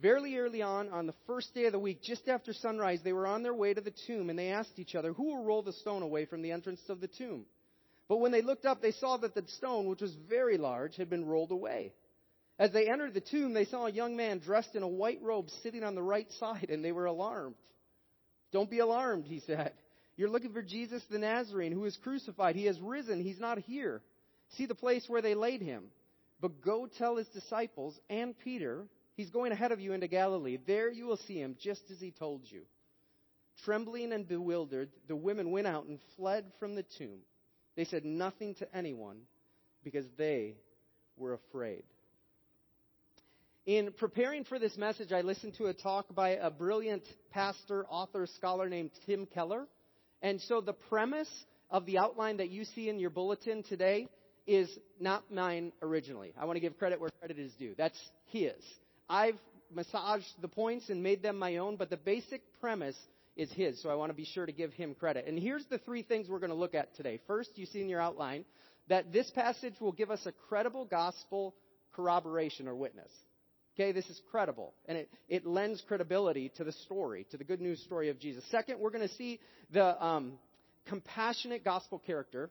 Very 0.00 0.36
early 0.38 0.60
on, 0.60 0.88
on 0.90 1.06
the 1.06 1.14
first 1.26 1.54
day 1.54 1.66
of 1.66 1.72
the 1.72 1.78
week, 1.78 2.02
just 2.02 2.28
after 2.28 2.52
sunrise, 2.52 3.00
they 3.04 3.12
were 3.12 3.26
on 3.26 3.42
their 3.42 3.54
way 3.54 3.72
to 3.72 3.80
the 3.80 3.94
tomb 4.06 4.28
and 4.28 4.38
they 4.38 4.48
asked 4.48 4.78
each 4.78 4.94
other, 4.94 5.12
Who 5.12 5.24
will 5.24 5.44
roll 5.44 5.62
the 5.62 5.72
stone 5.72 6.02
away 6.02 6.24
from 6.24 6.42
the 6.42 6.50
entrance 6.50 6.80
of 6.88 7.00
the 7.00 7.08
tomb? 7.08 7.44
But 8.08 8.18
when 8.18 8.32
they 8.32 8.42
looked 8.42 8.66
up, 8.66 8.82
they 8.82 8.92
saw 8.92 9.16
that 9.18 9.34
the 9.34 9.44
stone, 9.56 9.86
which 9.86 10.00
was 10.00 10.14
very 10.28 10.58
large, 10.58 10.96
had 10.96 11.08
been 11.08 11.24
rolled 11.24 11.52
away. 11.52 11.92
As 12.58 12.72
they 12.72 12.88
entered 12.88 13.14
the 13.14 13.20
tomb, 13.20 13.54
they 13.54 13.64
saw 13.64 13.86
a 13.86 13.92
young 13.92 14.16
man 14.16 14.38
dressed 14.38 14.74
in 14.74 14.82
a 14.82 14.88
white 14.88 15.20
robe 15.22 15.48
sitting 15.62 15.82
on 15.82 15.94
the 15.94 16.02
right 16.02 16.30
side, 16.38 16.66
and 16.70 16.84
they 16.84 16.92
were 16.92 17.06
alarmed. 17.06 17.56
Don't 18.52 18.70
be 18.70 18.80
alarmed, 18.80 19.26
he 19.26 19.40
said. 19.40 19.72
You're 20.16 20.28
looking 20.28 20.52
for 20.52 20.62
Jesus 20.62 21.02
the 21.10 21.18
Nazarene, 21.18 21.72
who 21.72 21.84
is 21.86 21.98
crucified. 22.02 22.56
He 22.56 22.66
has 22.66 22.78
risen. 22.80 23.20
He's 23.20 23.40
not 23.40 23.58
here. 23.58 24.02
See 24.56 24.66
the 24.66 24.74
place 24.74 25.04
where 25.08 25.22
they 25.22 25.34
laid 25.34 25.60
him. 25.60 25.84
But 26.40 26.60
go 26.60 26.86
tell 26.98 27.16
his 27.16 27.26
disciples 27.28 27.98
and 28.08 28.38
Peter 28.38 28.84
He's 29.16 29.30
going 29.30 29.52
ahead 29.52 29.72
of 29.72 29.80
you 29.80 29.92
into 29.92 30.08
Galilee. 30.08 30.58
There 30.66 30.90
you 30.90 31.06
will 31.06 31.16
see 31.16 31.38
him, 31.38 31.56
just 31.60 31.82
as 31.90 32.00
he 32.00 32.10
told 32.10 32.42
you. 32.44 32.62
Trembling 33.64 34.12
and 34.12 34.26
bewildered, 34.26 34.90
the 35.06 35.14
women 35.14 35.52
went 35.52 35.68
out 35.68 35.86
and 35.86 36.00
fled 36.16 36.44
from 36.58 36.74
the 36.74 36.84
tomb. 36.98 37.20
They 37.76 37.84
said 37.84 38.04
nothing 38.04 38.54
to 38.56 38.76
anyone 38.76 39.18
because 39.84 40.06
they 40.16 40.56
were 41.16 41.34
afraid. 41.34 41.84
In 43.66 43.92
preparing 43.92 44.44
for 44.44 44.58
this 44.58 44.76
message, 44.76 45.12
I 45.12 45.22
listened 45.22 45.54
to 45.54 45.66
a 45.66 45.74
talk 45.74 46.14
by 46.14 46.30
a 46.30 46.50
brilliant 46.50 47.04
pastor, 47.30 47.86
author, 47.88 48.26
scholar 48.26 48.68
named 48.68 48.90
Tim 49.06 49.26
Keller. 49.26 49.66
And 50.20 50.40
so 50.42 50.60
the 50.60 50.74
premise 50.74 51.30
of 51.70 51.86
the 51.86 51.98
outline 51.98 52.38
that 52.38 52.50
you 52.50 52.64
see 52.64 52.88
in 52.88 52.98
your 52.98 53.10
bulletin 53.10 53.62
today 53.62 54.08
is 54.46 54.68
not 55.00 55.32
mine 55.32 55.72
originally. 55.80 56.34
I 56.38 56.44
want 56.44 56.56
to 56.56 56.60
give 56.60 56.76
credit 56.78 57.00
where 57.00 57.10
credit 57.20 57.38
is 57.38 57.52
due. 57.54 57.74
That's 57.76 57.98
his. 58.26 58.54
I've 59.08 59.38
massaged 59.72 60.40
the 60.40 60.48
points 60.48 60.88
and 60.88 61.02
made 61.02 61.22
them 61.22 61.38
my 61.38 61.56
own, 61.56 61.76
but 61.76 61.90
the 61.90 61.96
basic 61.96 62.42
premise 62.60 62.96
is 63.36 63.50
his, 63.52 63.82
so 63.82 63.90
I 63.90 63.94
want 63.94 64.10
to 64.10 64.14
be 64.14 64.24
sure 64.24 64.46
to 64.46 64.52
give 64.52 64.72
him 64.72 64.94
credit. 64.94 65.26
And 65.26 65.38
here's 65.38 65.64
the 65.66 65.78
three 65.78 66.02
things 66.02 66.28
we're 66.28 66.38
going 66.38 66.50
to 66.50 66.56
look 66.56 66.74
at 66.74 66.94
today. 66.96 67.20
First, 67.26 67.50
you 67.56 67.66
see 67.66 67.80
in 67.80 67.88
your 67.88 68.00
outline 68.00 68.44
that 68.88 69.12
this 69.12 69.30
passage 69.30 69.74
will 69.80 69.92
give 69.92 70.10
us 70.10 70.24
a 70.26 70.32
credible 70.48 70.84
gospel 70.84 71.54
corroboration 71.96 72.68
or 72.68 72.74
witness. 72.74 73.10
Okay, 73.74 73.90
this 73.90 74.06
is 74.06 74.20
credible, 74.30 74.72
and 74.86 74.96
it, 74.96 75.10
it 75.28 75.44
lends 75.44 75.82
credibility 75.88 76.52
to 76.56 76.62
the 76.62 76.70
story, 76.70 77.26
to 77.32 77.36
the 77.36 77.42
good 77.42 77.60
news 77.60 77.82
story 77.82 78.08
of 78.08 78.20
Jesus. 78.20 78.44
Second, 78.50 78.78
we're 78.78 78.90
going 78.90 79.08
to 79.08 79.14
see 79.16 79.40
the 79.72 80.00
um, 80.04 80.34
compassionate 80.86 81.64
gospel 81.64 81.98
character 81.98 82.50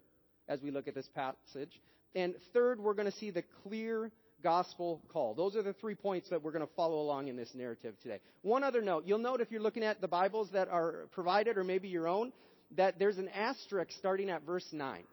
as 0.50 0.60
we 0.62 0.70
look 0.70 0.90
at 0.90 0.96
this 0.96 1.08
passage. 1.16 1.72
And 2.14 2.36
third, 2.54 2.82
we're 2.82 2.94
going 2.94 3.10
to 3.10 3.18
see 3.18 3.32
the 3.32 3.44
clear 3.64 4.12
gospel 4.44 5.02
call. 5.08 5.34
Those 5.34 5.56
are 5.56 5.64
the 5.64 5.74
three 5.74 5.96
points 5.96 6.30
that 6.30 6.44
we're 6.44 6.52
going 6.52 6.66
to 6.66 6.74
follow 6.76 7.00
along 7.02 7.30
in 7.30 7.36
this 7.36 7.50
narrative 7.56 7.96
today. 8.04 8.20
One 8.42 8.64
other 8.64 8.82
note. 8.82 9.06
You'll 9.08 9.20
note 9.20 9.42
if 9.42 9.50
you're 9.52 9.62
looking 9.62 9.84
at 9.84 10.02
the 10.02 10.08
Bibles 10.08 10.50
that 10.54 10.68
are 10.68 11.08
provided 11.12 11.58
or 11.58 11.64
maybe 11.64 11.88
your 11.88 12.08
own, 12.08 12.34
that 12.76 13.00
there's 13.00 13.18
an 13.18 13.30
asterisk 13.30 13.92
starting 13.98 14.30
at 14.30 14.46
verse 14.46 14.68
9. 14.72 15.04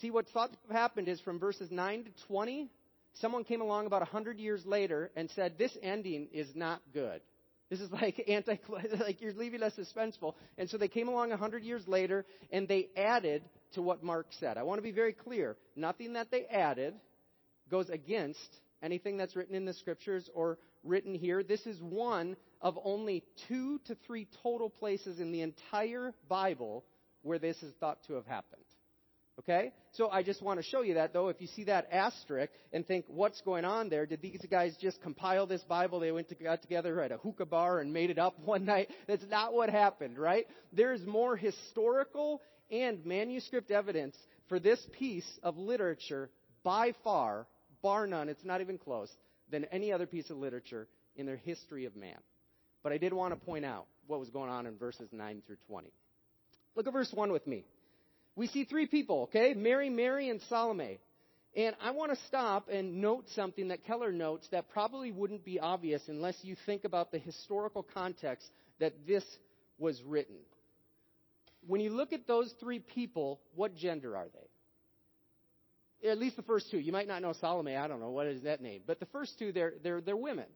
See, 0.00 0.10
have 0.34 0.50
happened 0.70 1.08
is 1.08 1.20
from 1.20 1.38
verses 1.38 1.70
9 1.70 2.04
to 2.04 2.10
20, 2.26 2.70
someone 3.20 3.44
came 3.44 3.60
along 3.60 3.86
about 3.86 4.00
100 4.00 4.38
years 4.38 4.64
later 4.64 5.10
and 5.16 5.30
said, 5.30 5.58
this 5.58 5.76
ending 5.82 6.28
is 6.32 6.48
not 6.54 6.80
good. 6.94 7.20
This 7.68 7.80
is 7.80 7.90
like 7.90 8.22
anti, 8.28 8.58
like 8.98 9.20
you're 9.20 9.34
leaving 9.34 9.62
us 9.62 9.74
suspenseful. 9.78 10.34
And 10.58 10.68
so 10.68 10.78
they 10.78 10.88
came 10.88 11.08
along 11.08 11.30
100 11.30 11.62
years 11.62 11.86
later 11.86 12.24
and 12.50 12.66
they 12.66 12.88
added 12.96 13.42
to 13.74 13.82
what 13.82 14.02
Mark 14.02 14.26
said. 14.40 14.56
I 14.56 14.62
want 14.62 14.78
to 14.78 14.82
be 14.82 14.92
very 14.92 15.12
clear. 15.12 15.56
Nothing 15.76 16.14
that 16.14 16.30
they 16.30 16.44
added 16.46 16.94
goes 17.70 17.88
against 17.88 18.38
anything 18.82 19.16
that's 19.16 19.36
written 19.36 19.54
in 19.54 19.64
the 19.64 19.74
scriptures 19.74 20.28
or 20.34 20.58
written 20.84 21.14
here. 21.14 21.42
This 21.42 21.64
is 21.66 21.80
one 21.80 22.36
of 22.60 22.78
only 22.84 23.24
two 23.48 23.80
to 23.86 23.96
three 24.06 24.28
total 24.42 24.68
places 24.68 25.20
in 25.20 25.32
the 25.32 25.42
entire 25.42 26.12
Bible 26.28 26.84
where 27.22 27.38
this 27.38 27.56
is 27.62 27.72
thought 27.80 27.98
to 28.06 28.14
have 28.14 28.26
happened. 28.26 28.62
Okay? 29.38 29.72
So 29.92 30.10
I 30.10 30.22
just 30.22 30.42
want 30.42 30.60
to 30.60 30.64
show 30.64 30.82
you 30.82 30.94
that, 30.94 31.12
though. 31.12 31.28
If 31.28 31.40
you 31.40 31.46
see 31.46 31.64
that 31.64 31.88
asterisk 31.90 32.52
and 32.72 32.86
think, 32.86 33.06
what's 33.08 33.40
going 33.40 33.64
on 33.64 33.88
there? 33.88 34.04
Did 34.04 34.20
these 34.20 34.44
guys 34.50 34.76
just 34.80 35.00
compile 35.00 35.46
this 35.46 35.62
Bible? 35.62 36.00
They 36.00 36.12
went 36.12 36.28
to, 36.28 36.34
got 36.34 36.62
together 36.62 37.00
at 37.00 37.12
a 37.12 37.16
hookah 37.16 37.46
bar 37.46 37.80
and 37.80 37.92
made 37.92 38.10
it 38.10 38.18
up 38.18 38.38
one 38.44 38.64
night? 38.64 38.90
That's 39.06 39.24
not 39.30 39.54
what 39.54 39.70
happened, 39.70 40.18
right? 40.18 40.46
There's 40.72 41.04
more 41.06 41.36
historical 41.36 42.42
and 42.70 43.04
manuscript 43.06 43.70
evidence 43.70 44.16
for 44.48 44.58
this 44.58 44.84
piece 44.98 45.28
of 45.42 45.56
literature 45.56 46.30
by 46.62 46.92
far 47.02 47.46
bar 47.82 48.06
none, 48.06 48.28
it's 48.28 48.44
not 48.44 48.60
even 48.60 48.78
close, 48.78 49.10
than 49.50 49.64
any 49.66 49.92
other 49.92 50.06
piece 50.06 50.30
of 50.30 50.36
literature 50.36 50.88
in 51.16 51.26
the 51.26 51.36
history 51.36 51.84
of 51.84 51.96
man. 51.96 52.18
But 52.82 52.92
I 52.92 52.98
did 52.98 53.12
want 53.12 53.38
to 53.38 53.44
point 53.44 53.64
out 53.64 53.86
what 54.06 54.20
was 54.20 54.30
going 54.30 54.50
on 54.50 54.66
in 54.66 54.76
verses 54.76 55.08
9 55.12 55.42
through 55.46 55.56
20. 55.68 55.92
Look 56.74 56.86
at 56.86 56.92
verse 56.92 57.12
1 57.12 57.32
with 57.32 57.46
me. 57.46 57.64
We 58.34 58.46
see 58.46 58.64
three 58.64 58.86
people, 58.86 59.24
okay? 59.24 59.54
Mary, 59.54 59.90
Mary, 59.90 60.30
and 60.30 60.40
Salome. 60.48 60.98
And 61.54 61.76
I 61.82 61.90
want 61.90 62.12
to 62.12 62.18
stop 62.28 62.68
and 62.70 63.02
note 63.02 63.26
something 63.34 63.68
that 63.68 63.84
Keller 63.84 64.10
notes 64.10 64.48
that 64.52 64.70
probably 64.70 65.12
wouldn't 65.12 65.44
be 65.44 65.60
obvious 65.60 66.02
unless 66.08 66.36
you 66.42 66.56
think 66.64 66.84
about 66.84 67.12
the 67.12 67.18
historical 67.18 67.82
context 67.82 68.46
that 68.80 69.06
this 69.06 69.24
was 69.78 70.02
written. 70.06 70.36
When 71.66 71.80
you 71.82 71.90
look 71.90 72.12
at 72.14 72.26
those 72.26 72.52
three 72.58 72.78
people, 72.78 73.40
what 73.54 73.76
gender 73.76 74.16
are 74.16 74.28
they? 74.32 74.48
At 76.08 76.18
least 76.18 76.36
the 76.36 76.42
first 76.42 76.70
two. 76.70 76.78
You 76.78 76.92
might 76.92 77.08
not 77.08 77.22
know 77.22 77.32
Salome. 77.32 77.76
I 77.76 77.86
don't 77.88 78.00
know 78.00 78.10
what 78.10 78.26
is 78.26 78.42
that 78.42 78.60
name, 78.60 78.82
but 78.86 79.00
the 79.00 79.06
first 79.06 79.38
two, 79.38 79.52
they're 79.52 79.74
they're 79.82 80.00
they're 80.00 80.16
women, 80.16 80.46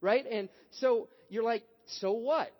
right? 0.00 0.24
And 0.30 0.48
so 0.80 1.08
you're 1.28 1.44
like, 1.44 1.64
so 1.86 2.12
what? 2.12 2.52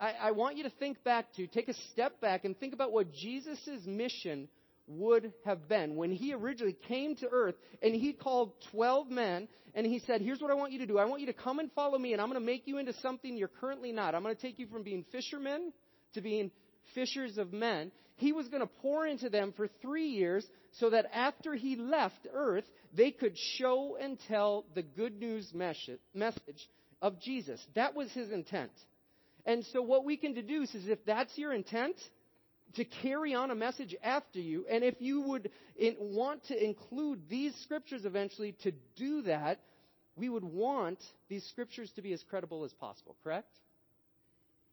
I, 0.00 0.12
I 0.20 0.30
want 0.30 0.56
you 0.56 0.62
to 0.64 0.70
think 0.70 1.02
back 1.02 1.32
to 1.34 1.46
take 1.46 1.68
a 1.68 1.74
step 1.92 2.20
back 2.20 2.44
and 2.44 2.58
think 2.58 2.72
about 2.72 2.92
what 2.92 3.12
Jesus' 3.12 3.58
mission 3.84 4.48
would 4.86 5.32
have 5.44 5.68
been 5.68 5.96
when 5.96 6.10
he 6.10 6.32
originally 6.32 6.76
came 6.86 7.14
to 7.16 7.28
earth 7.30 7.56
and 7.82 7.94
he 7.94 8.12
called 8.12 8.52
12 8.70 9.10
men 9.10 9.48
and 9.74 9.86
he 9.86 10.00
said, 10.06 10.20
Here's 10.20 10.40
what 10.40 10.50
I 10.50 10.54
want 10.54 10.72
you 10.72 10.78
to 10.78 10.86
do. 10.86 10.98
I 10.98 11.04
want 11.04 11.20
you 11.20 11.26
to 11.26 11.32
come 11.32 11.58
and 11.58 11.70
follow 11.72 11.98
me, 11.98 12.12
and 12.12 12.22
I'm 12.22 12.28
going 12.28 12.40
to 12.40 12.46
make 12.46 12.66
you 12.66 12.78
into 12.78 12.94
something 12.94 13.36
you're 13.36 13.48
currently 13.48 13.92
not. 13.92 14.14
I'm 14.14 14.22
going 14.22 14.34
to 14.34 14.40
take 14.40 14.58
you 14.58 14.66
from 14.66 14.82
being 14.82 15.04
fishermen 15.12 15.72
to 16.14 16.20
being 16.20 16.50
fishers 16.94 17.38
of 17.38 17.52
men. 17.52 17.92
He 18.16 18.32
was 18.32 18.48
going 18.48 18.62
to 18.62 18.70
pour 18.82 19.06
into 19.06 19.30
them 19.30 19.52
for 19.56 19.68
three 19.80 20.08
years 20.08 20.44
so 20.72 20.90
that 20.90 21.06
after 21.12 21.54
he 21.54 21.76
left 21.76 22.26
earth, 22.32 22.64
they 22.92 23.10
could 23.10 23.36
show 23.56 23.96
and 24.00 24.18
tell 24.28 24.64
the 24.74 24.82
good 24.82 25.18
news 25.20 25.52
message 25.54 26.68
of 27.00 27.20
Jesus. 27.20 27.64
That 27.74 27.94
was 27.94 28.10
his 28.12 28.30
intent. 28.30 28.72
And 29.46 29.64
so 29.72 29.82
what 29.82 30.04
we 30.04 30.16
can 30.16 30.34
deduce 30.34 30.74
is 30.74 30.88
if 30.88 31.04
that's 31.06 31.36
your 31.38 31.52
intent, 31.52 31.96
to 32.74 32.84
carry 32.84 33.34
on 33.34 33.50
a 33.50 33.54
message 33.54 33.96
after 34.02 34.40
you, 34.40 34.66
and 34.70 34.84
if 34.84 34.96
you 34.98 35.22
would 35.22 35.50
want 35.98 36.44
to 36.48 36.64
include 36.64 37.22
these 37.28 37.54
scriptures 37.62 38.04
eventually 38.04 38.54
to 38.62 38.72
do 38.96 39.22
that, 39.22 39.60
we 40.16 40.28
would 40.28 40.44
want 40.44 40.98
these 41.28 41.46
scriptures 41.46 41.90
to 41.96 42.02
be 42.02 42.12
as 42.12 42.22
credible 42.28 42.64
as 42.64 42.72
possible, 42.74 43.16
correct? 43.22 43.48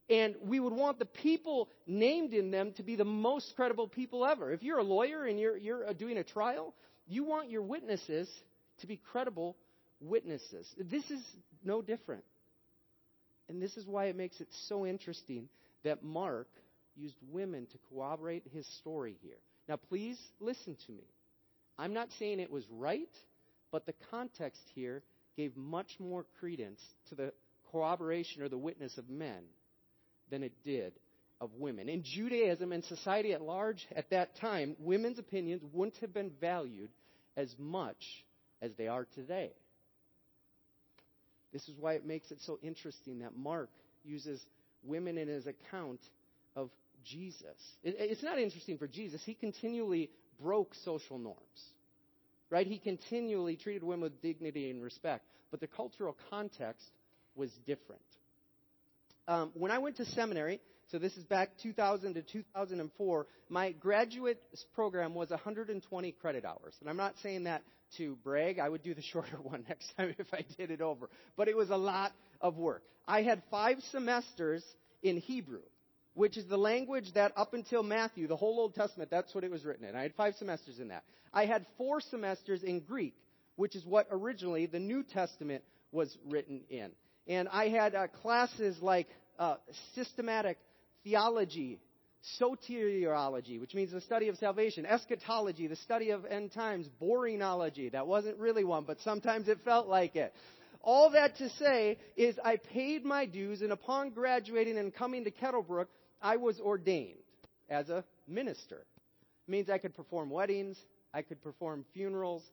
And 0.10 0.36
we 0.44 0.60
would 0.60 0.74
want 0.74 1.00
the 1.00 1.06
people 1.06 1.70
named 1.88 2.34
in 2.34 2.52
them 2.52 2.74
to 2.74 2.84
be 2.84 2.96
the 2.96 3.06
most 3.06 3.56
credible 3.56 3.88
people 3.88 4.26
ever. 4.26 4.52
If 4.52 4.62
you're 4.62 4.78
a 4.78 4.84
lawyer 4.84 5.26
and 5.26 5.40
you're, 5.40 5.58
you're 5.58 5.90
uh, 5.90 5.94
doing 5.94 6.18
a 6.18 6.24
trial, 6.24 6.76
you 7.08 7.24
want 7.24 7.50
your 7.50 7.64
witnesses 7.64 8.30
to 8.82 8.88
be 8.88 8.98
credible 8.98 9.56
witnesses. 10.00 10.68
This 10.78 11.10
is 11.10 11.24
no 11.64 11.82
different. 11.82 12.24
And 13.50 13.62
this 13.62 13.78
is 13.78 13.88
why 13.88 14.06
it 14.06 14.16
makes 14.16 14.40
it 14.42 14.48
so 14.68 14.86
interesting 14.86 15.50
that 15.84 16.04
Mark 16.04 16.48
used 16.96 17.16
women 17.32 17.66
to 17.68 17.78
corroborate 17.90 18.44
his 18.54 18.68
story 18.80 19.18
here. 19.22 19.38
Now, 19.68 19.78
please 19.78 20.20
listen 20.40 20.78
to 20.86 20.92
me. 20.92 21.04
I'm 21.78 21.94
not 21.94 22.10
saying 22.20 22.40
it 22.40 22.52
was 22.52 22.66
right, 22.72 23.10
but 23.72 23.86
the 23.86 23.94
context 24.12 24.62
here 24.74 25.02
gave 25.36 25.58
much 25.58 26.00
more 26.00 26.26
credence 26.40 26.80
to 27.10 27.16
the 27.16 27.34
corroboration 27.72 28.42
or 28.42 28.50
the 28.50 28.58
witness 28.58 28.98
of 28.98 29.10
men 29.10 29.44
than 30.30 30.44
it 30.44 30.54
did 30.64 30.94
of 31.42 31.52
women. 31.58 31.90
In 31.90 32.04
Judaism 32.04 32.72
and 32.72 32.84
society 32.84 33.34
at 33.34 33.42
large 33.42 33.86
at 33.96 34.10
that 34.12 34.38
time, 34.38 34.76
women's 34.80 35.20
opinions 35.20 35.62
wouldn't 35.74 35.98
have 35.98 36.14
been 36.14 36.32
valued 36.40 36.90
as 37.36 37.54
much 37.58 38.26
as 38.62 38.72
they 38.78 38.88
are 38.88 39.06
today. 39.16 39.52
This 41.52 41.68
is 41.68 41.76
why 41.80 41.94
it 41.94 42.06
makes 42.06 42.32
it 42.32 42.40
so 42.46 42.60
interesting 42.62 43.20
that 43.20 43.36
Mark 43.36 43.70
uses 44.04 44.44
women 44.84 45.18
in 45.18 45.28
his 45.28 45.48
account 45.48 46.00
of 46.56 46.70
Jesus. 47.04 47.58
It, 47.84 47.96
it's 47.98 48.24
not 48.24 48.40
interesting 48.40 48.78
for 48.78 48.88
Jesus. 48.88 49.22
He 49.26 49.34
continually 49.34 50.10
broke 50.42 50.74
social 50.84 51.18
norms. 51.18 51.40
Right? 52.50 52.68
He 52.68 52.78
continually 52.78 53.56
treated 53.56 53.84
women 53.84 54.02
with 54.02 54.22
dignity 54.22 54.70
and 54.70 54.84
respect. 54.84 55.26
But 55.50 55.60
the 55.60 55.68
cultural 55.68 56.16
context 56.30 56.86
was 57.36 57.50
different. 57.66 58.02
Um, 59.28 59.52
when 59.54 59.72
I 59.72 59.80
went 59.80 59.98
to 59.98 60.06
seminary, 60.06 60.60
so 60.92 61.00
this 61.00 61.16
is 61.18 61.24
back 61.24 61.50
2000 61.64 62.14
to 62.14 62.22
2004, 62.22 63.28
my 63.50 63.72
graduate 63.74 64.42
program 64.74 65.16
was 65.16 65.30
120 65.32 66.12
credit 66.14 66.46
hours. 66.46 66.76
And 66.80 66.90
I'm 66.90 66.98
not 66.98 67.16
saying 67.24 67.46
that 67.46 67.64
to 67.98 68.18
brag. 68.24 68.60
I 68.60 68.70
would 68.70 68.84
do 68.84 68.94
the 68.94 69.02
shorter 69.14 69.38
one 69.42 69.66
next 69.68 69.92
time 69.98 70.16
if 70.18 70.28
I 70.34 70.46
did 70.58 70.72
it 70.72 70.82
over. 70.82 71.10
But 71.36 71.48
it 71.48 71.58
was 71.58 71.70
a 71.70 71.78
lot 71.78 72.12
of 72.42 72.58
work. 72.58 72.84
I 73.08 73.24
had 73.24 73.42
five 73.50 73.78
semesters 73.92 74.64
in 75.02 75.18
Hebrew 75.18 75.62
which 76.16 76.38
is 76.38 76.48
the 76.48 76.58
language 76.58 77.12
that 77.14 77.34
up 77.36 77.54
until 77.54 77.84
Matthew, 77.84 78.28
the 78.28 78.38
whole 78.38 78.60
Old 78.60 78.74
Testament, 78.74 79.12
that's 79.12 79.36
what 79.36 79.44
it 79.44 79.52
was 79.52 79.64
written 79.64 79.86
in. 79.86 79.96
I 79.96 80.02
had 80.02 80.16
five 80.16 80.34
semesters 80.40 80.80
in 80.80 80.88
that. 80.88 81.04
I 81.34 81.46
had 81.46 81.66
four 81.78 82.00
semesters 82.02 82.64
in 82.64 82.80
Greek, 82.80 83.16
which 83.58 83.76
is 83.76 83.86
what 83.86 84.08
originally 84.10 84.66
the 84.66 84.80
New 84.80 85.04
Testament 85.04 85.64
was 85.92 86.18
written 86.26 86.62
in. 86.70 86.92
And 87.28 87.48
I 87.50 87.70
had 87.70 87.96
uh, 87.96 88.08
classes 88.08 88.78
like 88.82 89.08
uh, 89.40 89.56
systematic 89.96 90.58
theology, 91.04 91.80
soteriology, 92.40 93.60
which 93.60 93.74
means 93.74 93.92
the 93.92 94.02
study 94.02 94.28
of 94.28 94.38
salvation, 94.38 94.86
eschatology, 94.86 95.68
the 95.68 95.76
study 95.78 96.12
of 96.12 96.26
end 96.26 96.52
times, 96.54 96.88
boringology. 97.02 97.92
That 97.92 98.08
wasn't 98.08 98.38
really 98.38 98.64
one, 98.64 98.84
but 98.86 98.98
sometimes 99.04 99.48
it 99.48 99.60
felt 99.64 99.88
like 99.88 100.16
it. 100.16 100.34
All 100.82 101.12
that 101.12 101.38
to 101.38 101.50
say 101.50 101.98
is 102.16 102.38
I 102.44 102.58
paid 102.58 103.04
my 103.04 103.26
dues, 103.26 103.62
and 103.62 103.72
upon 103.72 104.12
graduating 104.12 104.78
and 104.78 104.94
coming 104.94 105.24
to 105.24 105.32
Kettlebrook, 105.32 105.88
I 106.22 106.38
was 106.38 106.60
ordained 106.60 107.18
as 107.70 107.90
a 107.90 108.04
minister. 108.28 108.86
It 109.48 109.52
means 109.52 109.70
I 109.70 109.80
could 109.80 109.96
perform 109.96 110.30
weddings, 110.30 110.78
I 111.14 111.24
could 111.24 111.42
perform 111.42 111.86
funerals, 111.94 112.44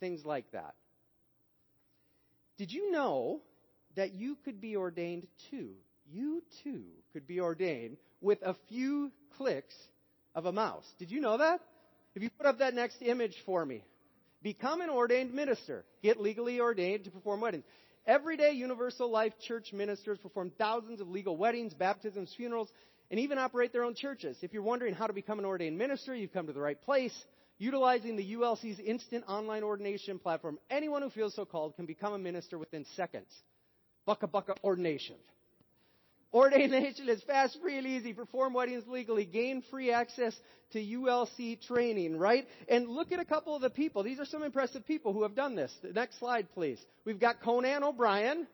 things 0.00 0.24
like 0.24 0.50
that. 0.52 0.74
Did 2.58 2.72
you 2.72 2.90
know 2.90 3.40
that 3.96 4.14
you 4.14 4.36
could 4.44 4.60
be 4.60 4.76
ordained 4.76 5.26
too? 5.50 5.70
You 6.10 6.42
too 6.62 6.84
could 7.12 7.26
be 7.26 7.40
ordained 7.40 7.96
with 8.20 8.38
a 8.42 8.54
few 8.68 9.10
clicks 9.36 9.74
of 10.34 10.46
a 10.46 10.52
mouse. 10.52 10.86
Did 10.98 11.10
you 11.10 11.20
know 11.20 11.38
that? 11.38 11.60
If 12.14 12.22
you 12.22 12.30
put 12.30 12.46
up 12.46 12.60
that 12.60 12.74
next 12.74 13.02
image 13.02 13.36
for 13.44 13.64
me, 13.64 13.82
become 14.42 14.80
an 14.80 14.90
ordained 14.90 15.34
minister. 15.34 15.84
Get 16.02 16.20
legally 16.20 16.60
ordained 16.60 17.04
to 17.04 17.10
perform 17.10 17.40
weddings. 17.40 17.64
Everyday 18.06 18.52
Universal 18.52 19.10
Life 19.10 19.32
Church 19.40 19.72
ministers 19.72 20.18
perform 20.18 20.52
thousands 20.56 21.00
of 21.00 21.08
legal 21.08 21.36
weddings, 21.36 21.74
baptisms, 21.74 22.32
funerals, 22.36 22.70
and 23.10 23.18
even 23.18 23.38
operate 23.38 23.72
their 23.72 23.82
own 23.82 23.94
churches. 23.94 24.36
If 24.42 24.52
you're 24.52 24.62
wondering 24.62 24.94
how 24.94 25.08
to 25.08 25.12
become 25.12 25.38
an 25.38 25.44
ordained 25.44 25.76
minister, 25.76 26.14
you've 26.14 26.32
come 26.32 26.46
to 26.46 26.52
the 26.52 26.60
right 26.60 26.80
place. 26.80 27.14
Utilizing 27.58 28.16
the 28.16 28.34
ULC's 28.34 28.78
instant 28.78 29.24
online 29.26 29.62
ordination 29.62 30.18
platform, 30.18 30.58
anyone 30.70 31.02
who 31.02 31.10
feels 31.10 31.34
so 31.34 31.46
called 31.46 31.74
can 31.74 31.86
become 31.86 32.12
a 32.12 32.18
minister 32.18 32.58
within 32.58 32.84
seconds. 32.94 33.28
Bucka 34.06 34.30
bucka 34.30 34.56
ordination. 34.62 35.16
Ordination 36.34 37.08
is 37.08 37.22
fast, 37.22 37.56
free, 37.62 37.78
and 37.78 37.86
easy. 37.86 38.12
Perform 38.12 38.52
weddings 38.52 38.84
legally. 38.86 39.24
Gain 39.24 39.62
free 39.70 39.90
access 39.90 40.34
to 40.72 40.78
ULC 40.78 41.64
training, 41.66 42.18
right? 42.18 42.46
And 42.68 42.88
look 42.88 43.12
at 43.12 43.20
a 43.20 43.24
couple 43.24 43.54
of 43.54 43.62
the 43.62 43.70
people. 43.70 44.02
These 44.02 44.18
are 44.18 44.26
some 44.26 44.42
impressive 44.42 44.86
people 44.86 45.12
who 45.14 45.22
have 45.22 45.34
done 45.34 45.54
this. 45.54 45.72
The 45.82 45.92
next 45.92 46.18
slide, 46.18 46.48
please. 46.52 46.78
We've 47.06 47.20
got 47.20 47.40
Conan 47.40 47.84
O'Brien. 47.84 48.46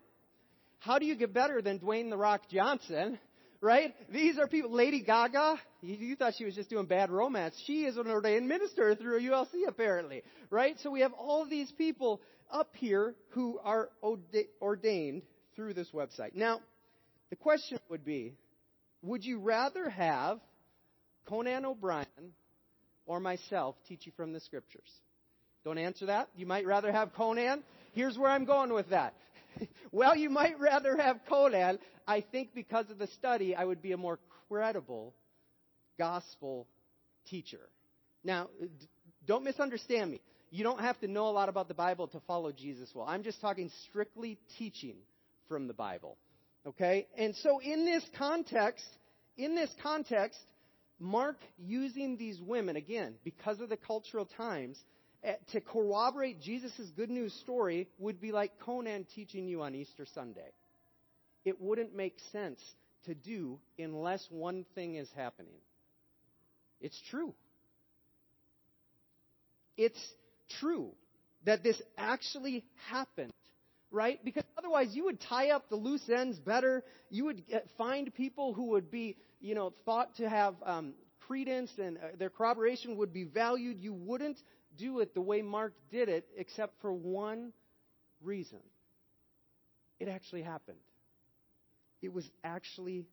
How 0.78 0.98
do 0.98 1.06
you 1.06 1.16
get 1.16 1.32
better 1.32 1.60
than 1.60 1.80
Dwayne 1.80 2.10
The 2.10 2.16
Rock 2.16 2.42
Johnson? 2.50 3.18
right? 3.62 3.94
These 4.12 4.38
are 4.38 4.46
people. 4.46 4.72
Lady 4.72 5.02
Gaga, 5.02 5.56
you, 5.80 5.94
you, 5.94 6.16
thought 6.16 6.34
she 6.36 6.44
was 6.44 6.54
just 6.54 6.68
doing 6.68 6.84
bad 6.84 7.10
romance. 7.10 7.54
She 7.66 7.84
is 7.84 7.96
an 7.96 8.08
ordained 8.08 8.48
minister 8.48 8.94
through 8.94 9.20
ULC, 9.20 9.66
apparently, 9.66 10.22
right? 10.50 10.76
So 10.82 10.90
we 10.90 11.00
have 11.00 11.12
all 11.12 11.48
these 11.48 11.70
people 11.72 12.20
up 12.50 12.74
here 12.76 13.14
who 13.30 13.58
are 13.64 13.88
ordained 14.60 15.22
through 15.56 15.74
this 15.74 15.88
website. 15.92 16.34
Now, 16.34 16.60
the 17.30 17.36
question 17.36 17.78
would 17.88 18.04
be 18.04 18.34
would 19.02 19.24
you 19.24 19.40
rather 19.40 19.88
have 19.88 20.38
Conan 21.26 21.64
O'Brien 21.64 22.06
or 23.06 23.20
myself 23.20 23.74
teach 23.88 24.06
you 24.06 24.12
from 24.16 24.32
the 24.32 24.40
scriptures? 24.40 24.88
Don't 25.64 25.78
answer 25.78 26.06
that. 26.06 26.28
You 26.36 26.46
might 26.46 26.66
rather 26.66 26.92
have 26.92 27.12
Conan. 27.14 27.62
Here's 27.92 28.16
where 28.16 28.30
I'm 28.30 28.44
going 28.44 28.72
with 28.72 28.90
that. 28.90 29.14
well, 29.92 30.16
you 30.16 30.30
might 30.30 30.58
rather 30.58 30.96
have 30.96 31.20
Conan. 31.28 31.78
I 32.06 32.20
think 32.20 32.54
because 32.54 32.90
of 32.90 32.98
the 32.98 33.06
study, 33.08 33.54
I 33.54 33.64
would 33.64 33.82
be 33.82 33.92
a 33.92 33.96
more 33.96 34.18
credible 34.48 35.14
gospel 35.98 36.66
teacher. 37.28 37.60
Now, 38.24 38.48
don't 39.26 39.44
misunderstand 39.44 40.10
me. 40.10 40.20
You 40.50 40.64
don't 40.64 40.80
have 40.80 40.98
to 41.00 41.08
know 41.08 41.28
a 41.28 41.32
lot 41.32 41.48
about 41.48 41.68
the 41.68 41.74
Bible 41.74 42.08
to 42.08 42.20
follow 42.26 42.52
Jesus 42.52 42.90
well. 42.94 43.06
I'm 43.08 43.22
just 43.22 43.40
talking 43.40 43.70
strictly 43.88 44.38
teaching 44.58 44.96
from 45.48 45.66
the 45.66 45.74
Bible. 45.74 46.16
Okay? 46.66 47.06
And 47.16 47.34
so 47.36 47.60
in 47.60 47.84
this 47.84 48.04
context, 48.16 48.84
in 49.36 49.54
this 49.54 49.70
context, 49.82 50.38
Mark 50.98 51.36
using 51.58 52.16
these 52.16 52.40
women, 52.40 52.76
again, 52.76 53.14
because 53.24 53.60
of 53.60 53.68
the 53.68 53.76
cultural 53.76 54.26
times, 54.26 54.78
Eh, 55.24 55.34
to 55.52 55.60
corroborate 55.60 56.40
Jesus' 56.40 56.90
good 56.96 57.10
news 57.10 57.32
story 57.44 57.88
would 57.98 58.20
be 58.20 58.32
like 58.32 58.58
Conan 58.58 59.06
teaching 59.14 59.46
you 59.46 59.62
on 59.62 59.74
Easter 59.74 60.04
Sunday. 60.14 60.50
It 61.44 61.60
wouldn't 61.60 61.94
make 61.94 62.16
sense 62.32 62.60
to 63.04 63.14
do 63.14 63.60
unless 63.78 64.26
one 64.30 64.66
thing 64.74 64.96
is 64.96 65.08
happening. 65.14 65.60
It's 66.80 67.00
true. 67.08 67.34
It's 69.76 70.00
true 70.58 70.90
that 71.44 71.62
this 71.62 71.80
actually 71.96 72.64
happened, 72.90 73.32
right? 73.92 74.18
Because 74.24 74.44
otherwise 74.58 74.88
you 74.92 75.04
would 75.04 75.20
tie 75.20 75.50
up 75.50 75.68
the 75.68 75.76
loose 75.76 76.08
ends 76.08 76.38
better. 76.38 76.82
You 77.10 77.26
would 77.26 77.46
get, 77.46 77.66
find 77.76 78.12
people 78.14 78.54
who 78.54 78.70
would 78.70 78.90
be, 78.90 79.16
you 79.40 79.54
know, 79.54 79.72
thought 79.84 80.16
to 80.16 80.28
have 80.28 80.54
um, 80.64 80.94
credence 81.26 81.70
and 81.78 81.98
uh, 81.98 82.00
their 82.18 82.30
corroboration 82.30 82.96
would 82.96 83.12
be 83.12 83.24
valued. 83.24 83.78
You 83.78 83.92
wouldn't 83.92 84.38
do 84.78 85.00
it 85.00 85.14
the 85.14 85.20
way 85.20 85.42
Mark 85.42 85.74
did 85.90 86.08
it, 86.08 86.26
except 86.36 86.80
for 86.80 86.92
one 86.92 87.52
reason. 88.22 88.58
It 90.00 90.08
actually 90.08 90.42
happened. 90.42 90.78
It 92.00 92.12
was 92.12 92.28
actually 92.42 93.04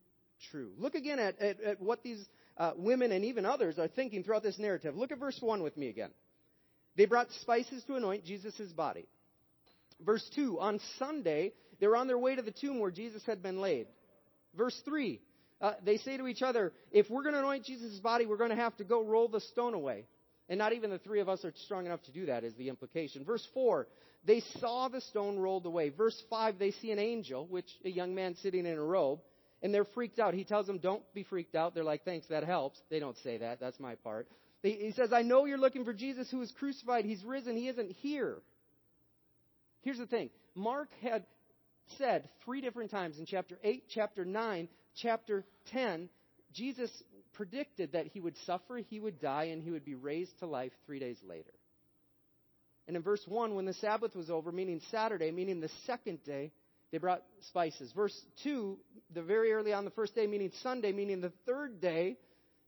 true. 0.50 0.72
Look 0.78 0.94
again 0.94 1.18
at, 1.18 1.38
at, 1.40 1.60
at 1.60 1.80
what 1.80 2.02
these 2.02 2.24
uh, 2.56 2.72
women 2.76 3.12
and 3.12 3.24
even 3.24 3.46
others 3.46 3.78
are 3.78 3.88
thinking 3.88 4.24
throughout 4.24 4.42
this 4.42 4.58
narrative. 4.58 4.96
Look 4.96 5.12
at 5.12 5.18
verse 5.18 5.38
1 5.40 5.62
with 5.62 5.76
me 5.76 5.88
again. 5.88 6.10
They 6.96 7.04
brought 7.04 7.30
spices 7.42 7.84
to 7.84 7.94
anoint 7.94 8.24
Jesus' 8.24 8.72
body. 8.72 9.06
Verse 10.04 10.28
2 10.34 10.58
On 10.60 10.80
Sunday, 10.98 11.52
they 11.80 11.86
were 11.86 11.96
on 11.96 12.06
their 12.06 12.18
way 12.18 12.34
to 12.34 12.42
the 12.42 12.50
tomb 12.52 12.80
where 12.80 12.90
Jesus 12.90 13.22
had 13.26 13.42
been 13.42 13.60
laid. 13.60 13.86
Verse 14.54 14.78
3 14.84 15.20
uh, 15.60 15.74
they 15.84 15.98
say 15.98 16.16
to 16.16 16.26
each 16.26 16.42
other, 16.42 16.72
if 16.90 17.10
we're 17.10 17.22
going 17.22 17.34
to 17.34 17.40
anoint 17.40 17.64
Jesus' 17.64 17.98
body, 17.98 18.24
we're 18.24 18.38
going 18.38 18.50
to 18.50 18.56
have 18.56 18.76
to 18.78 18.84
go 18.84 19.04
roll 19.04 19.28
the 19.28 19.40
stone 19.40 19.74
away. 19.74 20.06
And 20.48 20.58
not 20.58 20.72
even 20.72 20.90
the 20.90 20.98
three 20.98 21.20
of 21.20 21.28
us 21.28 21.44
are 21.44 21.52
strong 21.64 21.86
enough 21.86 22.02
to 22.04 22.12
do 22.12 22.26
that, 22.26 22.44
is 22.44 22.54
the 22.54 22.68
implication. 22.68 23.24
Verse 23.24 23.46
4, 23.52 23.86
they 24.24 24.42
saw 24.58 24.88
the 24.88 25.00
stone 25.02 25.38
rolled 25.38 25.66
away. 25.66 25.90
Verse 25.90 26.20
5, 26.30 26.58
they 26.58 26.70
see 26.72 26.90
an 26.90 26.98
angel, 26.98 27.46
which 27.46 27.68
a 27.84 27.90
young 27.90 28.14
man 28.14 28.34
sitting 28.42 28.66
in 28.66 28.76
a 28.76 28.82
robe, 28.82 29.20
and 29.62 29.72
they're 29.72 29.84
freaked 29.84 30.18
out. 30.18 30.34
He 30.34 30.44
tells 30.44 30.66
them, 30.66 30.78
don't 30.78 31.02
be 31.14 31.24
freaked 31.24 31.54
out. 31.54 31.74
They're 31.74 31.84
like, 31.84 32.04
thanks, 32.04 32.26
that 32.28 32.44
helps. 32.44 32.80
They 32.88 32.98
don't 32.98 33.16
say 33.18 33.38
that. 33.38 33.60
That's 33.60 33.78
my 33.78 33.96
part. 33.96 34.28
He 34.62 34.92
says, 34.94 35.12
I 35.12 35.22
know 35.22 35.44
you're 35.44 35.58
looking 35.58 35.84
for 35.84 35.94
Jesus 35.94 36.30
who 36.30 36.38
was 36.38 36.52
crucified. 36.58 37.04
He's 37.04 37.22
risen. 37.24 37.56
He 37.56 37.68
isn't 37.68 37.92
here. 37.92 38.38
Here's 39.82 39.98
the 39.98 40.06
thing 40.06 40.30
Mark 40.54 40.90
had 41.02 41.24
said 41.98 42.28
three 42.44 42.60
different 42.60 42.90
times 42.90 43.18
in 43.18 43.26
chapter 43.26 43.58
8, 43.62 43.84
chapter 43.88 44.24
9, 44.24 44.68
chapter 44.96 45.44
10, 45.72 46.08
Jesus 46.52 46.90
predicted 47.32 47.92
that 47.92 48.06
he 48.06 48.20
would 48.20 48.36
suffer, 48.46 48.76
he 48.76 49.00
would 49.00 49.20
die, 49.20 49.44
and 49.44 49.62
he 49.62 49.70
would 49.70 49.84
be 49.84 49.94
raised 49.94 50.38
to 50.40 50.46
life 50.46 50.72
three 50.86 50.98
days 50.98 51.18
later. 51.26 51.52
And 52.86 52.96
in 52.96 53.02
verse 53.02 53.22
1, 53.26 53.54
when 53.54 53.66
the 53.66 53.74
Sabbath 53.74 54.14
was 54.14 54.30
over, 54.30 54.52
meaning 54.52 54.80
Saturday, 54.90 55.30
meaning 55.30 55.60
the 55.60 55.70
second 55.86 56.22
day, 56.24 56.52
they 56.90 56.98
brought 56.98 57.22
spices. 57.48 57.92
Verse 57.92 58.18
2, 58.42 58.76
the 59.14 59.22
very 59.22 59.52
early 59.52 59.72
on 59.72 59.84
the 59.84 59.92
first 59.92 60.14
day, 60.14 60.26
meaning 60.26 60.50
Sunday, 60.62 60.92
meaning 60.92 61.20
the 61.20 61.32
third 61.46 61.80
day, 61.80 62.16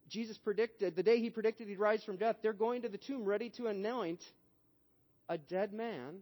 Jesus 0.09 0.39
predicted, 0.39 0.95
the 0.95 1.03
day 1.03 1.19
he 1.19 1.31
predicted 1.31 1.69
he'd 1.69 1.79
rise 1.79 2.05
from 2.05 2.17
death, 2.17 2.37
they're 2.43 2.53
going 2.53 2.83
to 2.83 2.89
the 2.89 2.99
tomb 2.99 3.25
ready 3.25 3.51
to 3.57 3.67
anoint 3.67 4.21
a 5.29 5.39
dead 5.39 5.73
man 5.73 6.21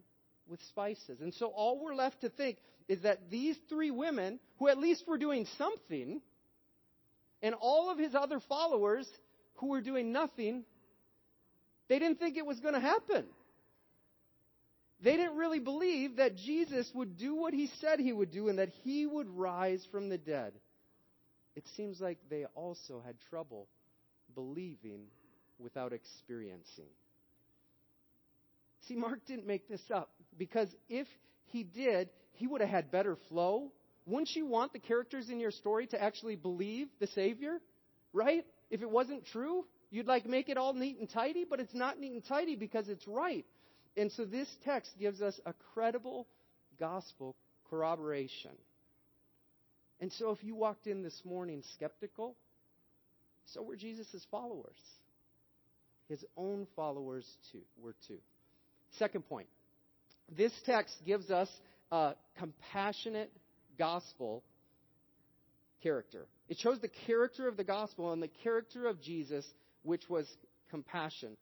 with 0.51 0.59
spices. 0.69 1.21
And 1.21 1.33
so 1.33 1.47
all 1.47 1.79
we're 1.83 1.95
left 1.95 2.21
to 2.21 2.29
think 2.29 2.57
is 2.87 3.01
that 3.01 3.31
these 3.31 3.57
three 3.69 3.89
women, 3.89 4.39
who 4.59 4.67
at 4.67 4.77
least 4.77 5.07
were 5.07 5.17
doing 5.17 5.47
something, 5.57 6.21
and 7.41 7.55
all 7.59 7.89
of 7.89 7.97
his 7.97 8.13
other 8.13 8.39
followers 8.47 9.07
who 9.55 9.67
were 9.67 9.81
doing 9.81 10.11
nothing, 10.11 10.63
they 11.87 11.97
didn't 11.97 12.19
think 12.19 12.37
it 12.37 12.45
was 12.45 12.59
going 12.59 12.73
to 12.73 12.79
happen. 12.79 13.25
They 15.01 15.17
didn't 15.17 15.37
really 15.37 15.59
believe 15.59 16.17
that 16.17 16.35
Jesus 16.35 16.91
would 16.93 17.17
do 17.17 17.33
what 17.33 17.53
he 17.53 17.71
said 17.79 17.99
he 17.99 18.13
would 18.13 18.31
do 18.31 18.49
and 18.49 18.59
that 18.59 18.69
he 18.83 19.07
would 19.07 19.29
rise 19.29 19.83
from 19.91 20.09
the 20.09 20.17
dead. 20.17 20.53
It 21.55 21.63
seems 21.75 21.99
like 21.99 22.19
they 22.29 22.45
also 22.53 23.01
had 23.03 23.15
trouble 23.29 23.67
believing 24.35 25.05
without 25.57 25.91
experiencing. 25.91 26.85
See, 28.91 28.97
Mark 28.97 29.25
didn't 29.25 29.47
make 29.47 29.69
this 29.69 29.81
up 29.93 30.09
because 30.37 30.67
if 30.89 31.07
he 31.45 31.63
did, 31.63 32.09
he 32.33 32.45
would 32.45 32.59
have 32.59 32.69
had 32.69 32.91
better 32.91 33.17
flow. 33.29 33.71
Wouldn't 34.05 34.31
you 34.35 34.45
want 34.45 34.73
the 34.73 34.79
characters 34.79 35.29
in 35.29 35.39
your 35.39 35.51
story 35.51 35.87
to 35.87 36.01
actually 36.01 36.35
believe 36.35 36.87
the 36.99 37.07
Savior? 37.07 37.59
Right? 38.11 38.45
If 38.69 38.81
it 38.81 38.89
wasn't 38.89 39.25
true, 39.27 39.65
you'd 39.91 40.07
like 40.07 40.25
make 40.25 40.49
it 40.49 40.57
all 40.57 40.73
neat 40.73 40.99
and 40.99 41.09
tidy, 41.09 41.45
but 41.49 41.61
it's 41.61 41.73
not 41.73 42.01
neat 42.01 42.11
and 42.11 42.25
tidy 42.25 42.57
because 42.57 42.89
it's 42.89 43.07
right. 43.07 43.45
And 43.95 44.11
so 44.11 44.25
this 44.25 44.49
text 44.65 44.91
gives 44.99 45.21
us 45.21 45.39
a 45.45 45.53
credible 45.73 46.27
gospel 46.77 47.37
corroboration. 47.69 48.51
And 50.01 50.11
so 50.13 50.31
if 50.31 50.43
you 50.43 50.53
walked 50.53 50.87
in 50.87 51.01
this 51.01 51.21
morning 51.23 51.63
skeptical, 51.75 52.35
so 53.53 53.61
were 53.61 53.77
Jesus' 53.77 54.25
followers. 54.29 54.75
His 56.09 56.25
own 56.35 56.67
followers 56.75 57.25
too 57.53 57.61
were 57.81 57.95
too. 58.05 58.19
Second 58.97 59.27
point. 59.27 59.47
This 60.35 60.53
text 60.65 60.95
gives 61.05 61.29
us 61.29 61.49
a 61.91 62.13
compassionate 62.37 63.31
gospel 63.77 64.43
character. 65.83 66.27
It 66.47 66.57
shows 66.59 66.79
the 66.79 66.91
character 67.05 67.47
of 67.47 67.57
the 67.57 67.63
gospel 67.63 68.13
and 68.13 68.21
the 68.21 68.29
character 68.43 68.87
of 68.87 69.01
Jesus, 69.01 69.45
which 69.83 70.09
was 70.09 70.27
compassion. 70.69 71.35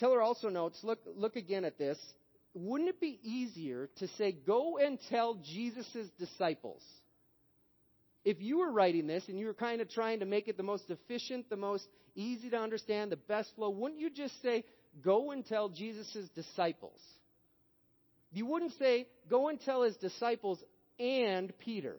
Keller 0.00 0.22
also 0.22 0.48
notes, 0.48 0.78
look, 0.82 1.00
look 1.16 1.36
again 1.36 1.64
at 1.64 1.78
this. 1.78 1.98
Wouldn't 2.54 2.88
it 2.88 3.00
be 3.00 3.18
easier 3.22 3.88
to 3.98 4.08
say, 4.16 4.32
go 4.32 4.78
and 4.78 4.98
tell 5.10 5.34
Jesus' 5.34 6.08
disciples? 6.18 6.82
If 8.24 8.40
you 8.40 8.58
were 8.58 8.70
writing 8.70 9.06
this 9.06 9.24
and 9.28 9.38
you 9.38 9.46
were 9.46 9.54
kind 9.54 9.80
of 9.80 9.88
trying 9.90 10.20
to 10.20 10.26
make 10.26 10.48
it 10.48 10.56
the 10.56 10.62
most 10.62 10.90
efficient, 10.90 11.48
the 11.50 11.56
most 11.56 11.86
easy 12.14 12.50
to 12.50 12.58
understand, 12.58 13.12
the 13.12 13.16
best 13.16 13.50
flow, 13.54 13.70
wouldn't 13.70 14.00
you 14.00 14.10
just 14.10 14.40
say, 14.42 14.64
go 15.02 15.30
and 15.30 15.44
tell 15.46 15.68
Jesus' 15.68 16.28
disciples? 16.34 17.00
You 18.32 18.46
wouldn't 18.46 18.72
say, 18.78 19.06
go 19.30 19.48
and 19.48 19.60
tell 19.60 19.82
his 19.82 19.96
disciples 19.96 20.62
and 20.98 21.52
Peter. 21.58 21.96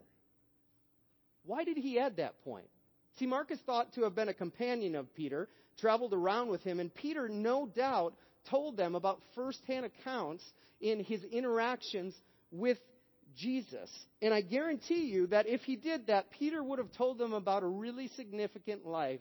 Why 1.46 1.64
did 1.64 1.78
he 1.78 2.00
add 2.00 2.18
that 2.18 2.44
point? 2.44 2.68
See, 3.18 3.26
Mark 3.26 3.52
is 3.52 3.60
thought 3.66 3.94
to 3.94 4.04
have 4.04 4.16
been 4.16 4.30
a 4.30 4.34
companion 4.34 4.96
of 4.96 5.14
Peter, 5.16 5.50
traveled 5.80 6.14
around 6.14 6.50
with 6.50 6.62
him, 6.62 6.80
and 6.80 6.94
Peter, 6.94 7.28
no 7.28 7.66
doubt, 7.66 8.14
told 8.50 8.78
them 8.78 8.96
about 8.96 9.20
firsthand 9.36 9.86
accounts 9.86 10.44
in 10.80 11.04
his 11.04 11.24
interactions 11.24 12.14
with 12.52 12.78
Jesus. 13.36 13.90
And 14.22 14.34
I 14.34 14.42
guarantee 14.42 15.06
you 15.06 15.28
that 15.28 15.48
if 15.48 15.62
he 15.62 15.76
did 15.76 16.08
that, 16.08 16.32
Peter 16.32 16.64
would 16.64 16.80
have 16.80 16.92
told 16.94 17.18
them 17.18 17.34
about 17.34 17.64
a 17.64 17.68
really 17.68 18.10
significant 18.16 18.86
life 18.86 19.20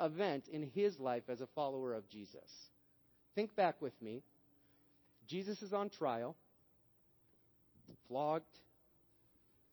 event 0.00 0.44
in 0.50 0.62
his 0.74 0.98
life 0.98 1.24
as 1.28 1.40
a 1.40 1.48
follower 1.54 1.94
of 1.94 2.08
Jesus. 2.08 2.50
Think 3.36 3.54
back 3.54 3.80
with 3.80 3.92
me. 4.02 4.22
Jesus 5.28 5.62
is 5.62 5.72
on 5.72 5.90
trial, 5.90 6.34
flogged, 8.08 8.44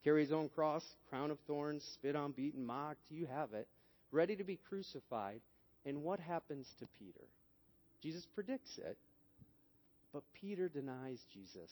carry 0.04 0.22
his 0.22 0.34
own 0.34 0.50
cross, 0.50 0.84
crown 1.10 1.32
of 1.32 1.40
thorns, 1.48 1.84
spit 1.94 2.16
on, 2.16 2.34
beaten, 2.34 2.66
mocked. 2.66 3.00
You 3.10 3.26
have 3.26 3.54
it. 3.54 3.68
Ready 4.12 4.36
to 4.36 4.44
be 4.44 4.60
crucified. 4.70 5.40
And 5.86 6.04
what 6.04 6.20
happens 6.20 6.68
to 6.80 6.88
Peter? 7.00 7.26
Jesus 8.02 8.26
predicts 8.36 8.78
it, 8.78 8.98
but 10.12 10.24
Peter 10.34 10.68
denies 10.68 11.20
Jesus 11.34 11.72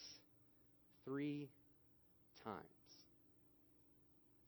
three 1.04 1.50
times. 2.46 2.58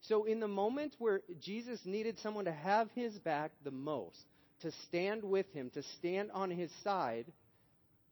So, 0.00 0.24
in 0.24 0.40
the 0.40 0.48
moment 0.48 0.94
where 0.98 1.20
Jesus 1.40 1.80
needed 1.84 2.18
someone 2.18 2.46
to 2.46 2.52
have 2.52 2.90
his 2.94 3.18
back 3.18 3.52
the 3.64 3.70
most, 3.70 4.24
to 4.62 4.70
stand 4.88 5.22
with 5.24 5.50
him, 5.52 5.70
to 5.70 5.82
stand 5.98 6.30
on 6.32 6.50
his 6.50 6.70
side, 6.82 7.26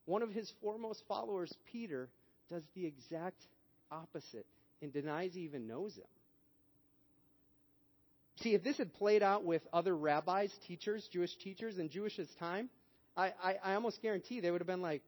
one 0.05 0.23
of 0.23 0.31
his 0.31 0.51
foremost 0.61 1.03
followers, 1.09 1.53
Peter, 1.71 2.09
does 2.51 2.63
the 2.75 2.87
exact 2.87 3.41
opposite 3.91 4.47
and 4.81 4.93
denies 4.93 5.33
he 5.35 5.41
even 5.41 5.67
knows 5.67 5.95
him. 5.95 6.05
See, 8.41 8.55
if 8.55 8.65
this 8.65 8.79
had 8.79 8.93
played 8.95 9.23
out 9.23 9.45
with 9.45 9.63
other 9.73 9.97
rabbis, 9.97 10.51
teachers, 10.67 11.09
Jewish 11.13 11.35
teachers 11.37 11.79
in 11.79 11.89
Jewish's 11.89 12.29
time, 12.41 12.69
I, 13.17 13.33
I, 13.43 13.55
I 13.63 13.75
almost 13.75 14.03
guarantee 14.03 14.41
they 14.41 14.51
would 14.51 14.61
have 14.61 14.67
been 14.67 14.83
like, 14.83 15.03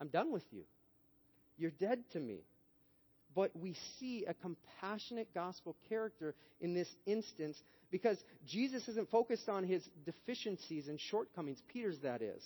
I'm 0.00 0.08
done 0.08 0.32
with 0.32 0.42
you. 0.50 0.62
You're 1.56 1.70
dead 1.70 2.02
to 2.12 2.20
me. 2.20 2.40
But 3.34 3.50
we 3.54 3.76
see 3.98 4.24
a 4.26 4.34
compassionate 4.34 5.28
gospel 5.34 5.76
character 5.88 6.34
in 6.60 6.74
this 6.74 6.88
instance 7.06 7.56
because 7.90 8.18
Jesus 8.46 8.86
isn't 8.88 9.10
focused 9.10 9.48
on 9.48 9.64
his 9.64 9.82
deficiencies 10.04 10.88
and 10.88 10.98
shortcomings, 11.00 11.62
Peter's 11.72 11.98
that 12.02 12.22
is, 12.22 12.42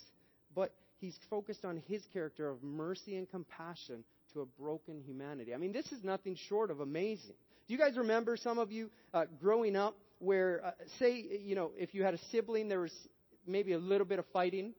but 0.55 0.73
he's 0.99 1.17
focused 1.29 1.65
on 1.65 1.81
his 1.87 2.01
character 2.13 2.49
of 2.49 2.63
mercy 2.63 3.17
and 3.17 3.29
compassion 3.29 4.03
to 4.33 4.41
a 4.41 4.45
broken 4.61 5.01
humanity. 5.05 5.53
I 5.53 5.57
mean, 5.57 5.71
this 5.71 5.91
is 5.91 6.03
nothing 6.03 6.35
short 6.47 6.71
of 6.71 6.79
amazing. 6.79 7.35
Do 7.67 7.73
you 7.73 7.79
guys 7.79 7.97
remember, 7.97 8.37
some 8.37 8.59
of 8.59 8.71
you, 8.71 8.89
uh, 9.13 9.25
growing 9.41 9.75
up, 9.75 9.95
where, 10.19 10.65
uh, 10.65 10.71
say, 10.99 11.25
you 11.43 11.55
know, 11.55 11.71
if 11.77 11.93
you 11.93 12.03
had 12.03 12.13
a 12.13 12.19
sibling, 12.31 12.69
there 12.69 12.79
was 12.79 12.93
maybe 13.45 13.73
a 13.73 13.77
little 13.77 14.07
bit 14.07 14.19
of 14.19 14.25
fighting 14.33 14.73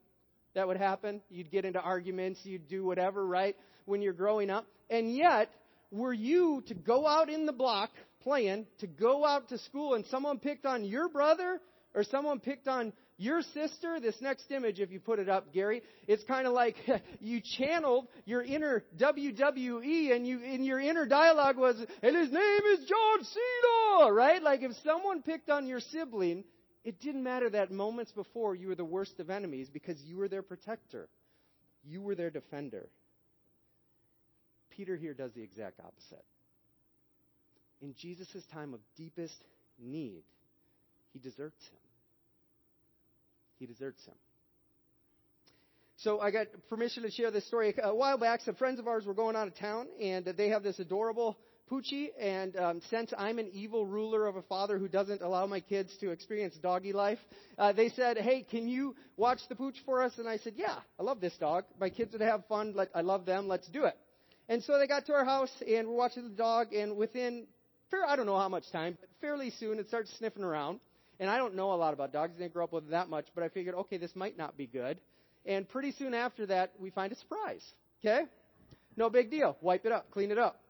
that 0.55 0.67
would 0.67 0.77
happen? 0.77 1.21
You'd 1.31 1.51
get 1.51 1.65
into 1.65 1.81
arguments, 1.81 2.41
you'd 2.45 2.69
do 2.69 2.85
whatever, 2.85 3.27
right, 3.27 3.57
when 3.85 4.03
you're 4.03 4.13
growing 4.13 4.51
up. 4.51 4.67
And 4.91 5.15
yet, 5.15 5.51
were 5.91 6.13
you 6.13 6.63
to 6.69 6.75
go 6.75 7.07
out 7.07 7.29
in 7.29 7.47
the 7.47 7.53
block 7.53 7.91
playing, 8.23 8.67
to 8.81 8.87
go 8.87 9.25
out 9.25 9.49
to 9.49 9.59
school, 9.59 9.95
and 9.95 10.05
someone 10.07 10.39
picked 10.39 10.67
on 10.67 10.85
your 10.85 11.09
brother, 11.09 11.61
or 11.95 12.05
someone 12.05 12.41
picked 12.41 12.69
on 12.69 12.93
your 13.17 13.43
sister, 13.43 13.99
this 14.01 14.15
next 14.21 14.51
image, 14.53 14.79
if 14.79 14.93
you 14.93 15.01
put 15.01 15.19
it 15.19 15.29
up, 15.29 15.53
Gary, 15.53 15.83
it's 16.07 16.23
kind 16.25 16.47
of 16.47 16.53
like 16.53 16.77
you 17.21 17.41
channeled 17.59 18.07
your 18.25 18.43
inner 18.43 18.85
WWE 18.97 20.15
and 20.15 20.27
you, 20.27 20.41
in 20.41 20.63
your 20.63 20.79
inner 20.79 21.05
dialogue 21.05 21.57
was, 21.57 21.77
and 22.03 22.17
his 22.17 22.31
name 22.31 22.61
is 22.75 22.89
John 22.89 23.25
Cena, 23.25 24.13
right? 24.13 24.41
Like 24.41 24.63
if 24.63 24.73
someone 24.85 25.23
picked 25.23 25.51
on 25.51 25.67
your 25.67 25.81
sibling, 25.81 26.45
it 26.85 27.01
didn't 27.01 27.25
matter 27.25 27.51
that 27.51 27.73
moments 27.73 28.13
before 28.13 28.55
you 28.55 28.69
were 28.69 28.77
the 28.77 28.85
worst 28.85 29.19
of 29.19 29.31
enemies 29.31 29.69
because 29.73 30.01
you 30.03 30.17
were 30.17 30.29
their 30.29 30.43
protector. 30.43 31.09
You 31.83 32.01
were 32.03 32.15
their 32.15 32.31
defender. 32.31 32.89
Peter 34.79 34.97
here 34.97 35.13
does 35.13 35.33
the 35.33 35.43
exact 35.43 35.81
opposite. 35.81 36.25
In 37.83 37.95
Jesus' 38.01 38.43
time 38.55 38.73
of 38.73 38.81
deepest 38.97 39.37
need, 39.79 40.23
he 41.13 41.19
deserts 41.19 41.63
him 41.67 41.79
he 43.59 43.67
deserts 43.67 44.05
him. 44.05 44.15
So 45.97 46.21
I 46.21 46.31
got 46.31 46.47
permission 46.69 47.03
to 47.03 47.11
share 47.11 47.31
this 47.31 47.47
story. 47.47 47.75
A 47.83 47.95
while 47.95 48.19
back, 48.19 48.41
some 48.43 48.55
friends 48.55 48.79
of 48.79 48.87
ours 48.87 49.05
were 49.05 49.15
going 49.15 49.35
out 49.35 49.49
of 49.49 49.57
town, 49.57 49.89
and 50.01 50.25
they 50.25 50.49
have 50.51 50.63
this 50.63 50.79
adorable 50.79 51.37
Poochie. 51.69 52.11
And 52.21 52.57
um, 52.57 52.81
since 52.89 53.13
I'm 53.19 53.41
an 53.41 53.51
evil 53.53 53.85
ruler 53.85 54.27
of 54.27 54.37
a 54.37 54.43
father 54.43 54.79
who 54.79 54.87
doesn't 54.87 55.23
allow 55.23 55.47
my 55.47 55.59
kids 55.59 55.97
to 55.99 56.11
experience 56.11 56.55
doggy 56.63 56.93
life, 56.93 57.19
uh, 57.59 57.73
they 57.73 57.89
said, 57.89 58.17
"Hey, 58.17 58.47
can 58.49 58.69
you 58.69 58.95
watch 59.17 59.41
the 59.49 59.57
Pooch 59.57 59.77
for 59.85 60.01
us?" 60.01 60.13
And 60.19 60.29
I 60.29 60.37
said, 60.39 60.55
"Yeah, 60.57 60.77
I 61.01 61.03
love 61.03 61.21
this 61.21 61.37
dog. 61.37 61.65
My 61.81 61.91
kids 61.91 62.13
would 62.13 62.23
have 62.23 62.47
fun. 62.47 62.75
Let, 62.77 62.91
I 62.95 63.01
love 63.01 63.27
them. 63.27 63.49
Let's 63.49 63.67
do 63.69 63.85
it." 63.85 63.95
And 64.49 64.63
so 64.63 64.79
they 64.79 64.87
got 64.87 65.07
to 65.07 65.13
our 65.13 65.25
house, 65.25 65.51
and 65.67 65.89
we're 65.89 65.95
watching 65.95 66.25
the 66.25 66.31
dog. 66.31 66.73
And 66.73 66.97
within, 66.97 67.47
fair, 67.91 68.07
I 68.07 68.17
don't 68.17 68.27
know 68.27 68.39
how 68.39 68.49
much 68.49 68.71
time, 68.73 68.97
but 69.01 69.11
fairly 69.21 69.51
soon, 69.51 69.79
it 69.79 69.89
starts 69.89 70.11
sniffing 70.19 70.43
around. 70.43 70.81
And 71.21 71.29
I 71.29 71.37
don't 71.37 71.55
know 71.55 71.73
a 71.73 71.75
lot 71.75 71.93
about 71.95 72.13
dogs. 72.13 72.33
I 72.37 72.41
didn't 72.41 72.55
grow 72.55 72.65
up 72.65 72.73
with 72.73 72.91
that 72.91 73.09
much, 73.09 73.27
but 73.35 73.45
I 73.45 73.49
figured, 73.49 73.75
okay, 73.75 73.99
this 73.99 74.15
might 74.15 74.39
not 74.39 74.57
be 74.57 74.67
good. 74.67 74.99
And 75.45 75.69
pretty 75.69 75.93
soon 75.93 76.15
after 76.15 76.47
that, 76.47 76.73
we 76.79 76.91
find 76.91 77.13
a 77.13 77.17
surprise. 77.17 77.65
Okay? 78.01 78.25
No 78.97 79.11
big 79.11 79.31
deal. 79.31 79.57
Wipe 79.61 79.85
it 79.85 79.93
up, 79.93 80.11
clean 80.11 80.31
it 80.31 80.39
up. 80.39 80.61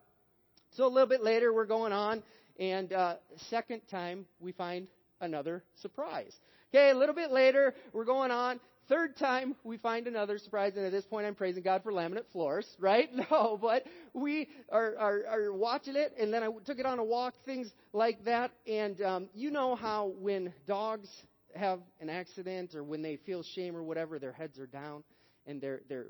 So 0.77 0.87
a 0.87 0.89
little 0.89 1.09
bit 1.09 1.23
later, 1.23 1.53
we're 1.53 1.67
going 1.67 1.93
on, 1.93 2.23
and 2.59 2.93
uh, 2.93 3.15
second 3.49 3.83
time, 3.91 4.27
we 4.39 4.53
find 4.53 4.87
another 5.21 5.65
surprise. 5.81 6.33
Okay, 6.75 6.91
a 6.91 6.95
little 6.95 7.15
bit 7.15 7.31
later, 7.31 7.75
we're 7.93 8.05
going 8.05 8.31
on. 8.31 8.61
Third 8.89 9.17
time, 9.19 9.55
we 9.65 9.77
find 9.77 10.07
another 10.07 10.39
surprise, 10.39 10.73
and 10.77 10.87
at 10.87 10.93
this 10.93 11.05
point, 11.05 11.27
I'm 11.27 11.35
praising 11.35 11.63
God 11.63 11.83
for 11.83 11.93
laminate 11.93 12.27
floors, 12.33 12.67
right? 12.79 13.11
No, 13.31 13.59
but 13.61 13.85
we 14.15 14.49
are, 14.71 14.97
are, 14.99 15.21
are 15.29 15.53
watching 15.53 15.97
it, 15.97 16.15
and 16.19 16.33
then 16.33 16.43
I 16.43 16.49
took 16.65 16.79
it 16.79 16.87
on 16.87 16.99
a 16.99 17.05
walk, 17.05 17.35
things 17.45 17.71
like 17.93 18.25
that. 18.25 18.51
And 18.67 19.01
um, 19.03 19.29
you 19.35 19.51
know 19.51 19.75
how 19.75 20.13
when 20.19 20.55
dogs 20.67 21.09
have 21.55 21.81
an 22.01 22.09
accident 22.09 22.75
or 22.75 22.83
when 22.83 23.03
they 23.03 23.17
feel 23.17 23.43
shame 23.43 23.77
or 23.77 23.83
whatever, 23.83 24.19
their 24.19 24.33
heads 24.33 24.59
are 24.59 24.67
down 24.67 25.03
and 25.47 25.61
they're 25.61 25.81
they're 25.89 26.07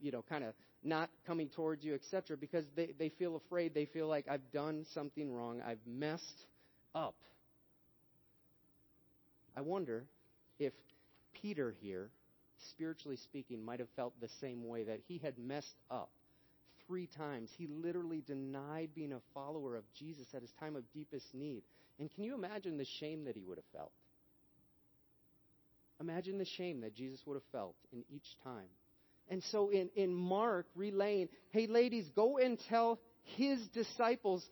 you 0.00 0.10
know 0.10 0.22
kind 0.28 0.44
of 0.44 0.54
not 0.82 1.10
coming 1.26 1.48
towards 1.48 1.84
you, 1.84 1.94
etc. 1.94 2.36
Because 2.36 2.64
they 2.76 2.92
they 2.98 3.08
feel 3.08 3.36
afraid. 3.36 3.74
They 3.74 3.86
feel 3.86 4.06
like 4.06 4.26
I've 4.28 4.52
done 4.52 4.84
something 4.92 5.32
wrong. 5.32 5.62
I've 5.66 5.78
messed 5.86 6.46
up. 6.94 7.14
I 9.56 9.62
wonder 9.62 10.04
if 10.58 10.72
Peter 11.32 11.74
here, 11.80 12.10
spiritually 12.70 13.16
speaking, 13.16 13.64
might 13.64 13.80
have 13.80 13.88
felt 13.96 14.18
the 14.20 14.28
same 14.40 14.66
way 14.66 14.84
that 14.84 15.00
he 15.08 15.18
had 15.18 15.38
messed 15.38 15.76
up 15.90 16.10
three 16.86 17.08
times. 17.16 17.50
He 17.56 17.66
literally 17.66 18.22
denied 18.26 18.90
being 18.94 19.12
a 19.12 19.20
follower 19.32 19.76
of 19.76 19.84
Jesus 19.98 20.26
at 20.34 20.42
his 20.42 20.52
time 20.58 20.76
of 20.76 20.82
deepest 20.92 21.26
need. 21.34 21.62
And 21.98 22.10
can 22.12 22.24
you 22.24 22.34
imagine 22.34 22.78
the 22.78 22.86
shame 22.98 23.24
that 23.24 23.36
he 23.36 23.44
would 23.44 23.58
have 23.58 23.64
felt? 23.72 23.92
Imagine 26.00 26.38
the 26.38 26.46
shame 26.56 26.80
that 26.80 26.94
Jesus 26.94 27.20
would 27.26 27.34
have 27.34 27.42
felt 27.52 27.76
in 27.92 28.04
each 28.08 28.26
time. 28.42 28.68
And 29.28 29.42
so 29.52 29.68
in, 29.68 29.90
in 29.94 30.14
Mark, 30.14 30.66
relaying, 30.74 31.28
hey, 31.50 31.66
ladies, 31.66 32.08
go 32.16 32.38
and 32.38 32.58
tell 32.68 32.98
his 33.36 33.60
disciples 33.68 34.44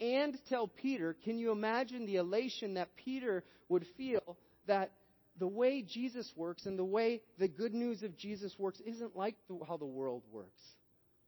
and 0.00 0.36
tell 0.48 0.66
Peter. 0.66 1.14
Can 1.24 1.38
you 1.38 1.52
imagine 1.52 2.06
the 2.06 2.16
elation 2.16 2.74
that 2.74 2.96
Peter 2.96 3.44
would 3.68 3.86
feel 3.96 4.36
that 4.66 4.90
the 5.38 5.46
way 5.48 5.82
Jesus 5.82 6.30
works 6.36 6.66
and 6.66 6.78
the 6.78 6.84
way 6.84 7.20
the 7.38 7.48
good 7.48 7.74
news 7.74 8.02
of 8.02 8.16
Jesus 8.16 8.54
works 8.58 8.80
isn't 8.86 9.16
like 9.16 9.34
the, 9.48 9.58
how 9.66 9.76
the 9.76 9.84
world 9.84 10.22
works? 10.30 10.60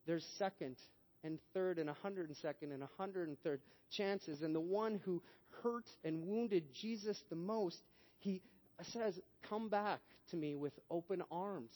There's 0.06 0.24
second 0.38 0.76
and 1.24 1.38
third 1.54 1.78
and 1.78 1.90
a 1.90 1.94
hundred 1.94 2.28
and 2.28 2.36
second 2.36 2.72
and 2.72 2.82
a 2.82 2.88
hundred 2.96 3.28
and 3.28 3.36
third 3.42 3.60
chances. 3.90 4.42
And 4.42 4.54
the 4.54 4.60
one 4.60 5.00
who 5.04 5.22
hurt 5.62 5.86
and 6.04 6.24
wounded 6.24 6.64
Jesus 6.80 7.20
the 7.30 7.36
most, 7.36 7.78
he 8.18 8.42
says, 8.92 9.18
Come 9.48 9.68
back 9.68 10.00
to 10.30 10.36
me 10.36 10.54
with 10.54 10.72
open 10.90 11.22
arms. 11.30 11.72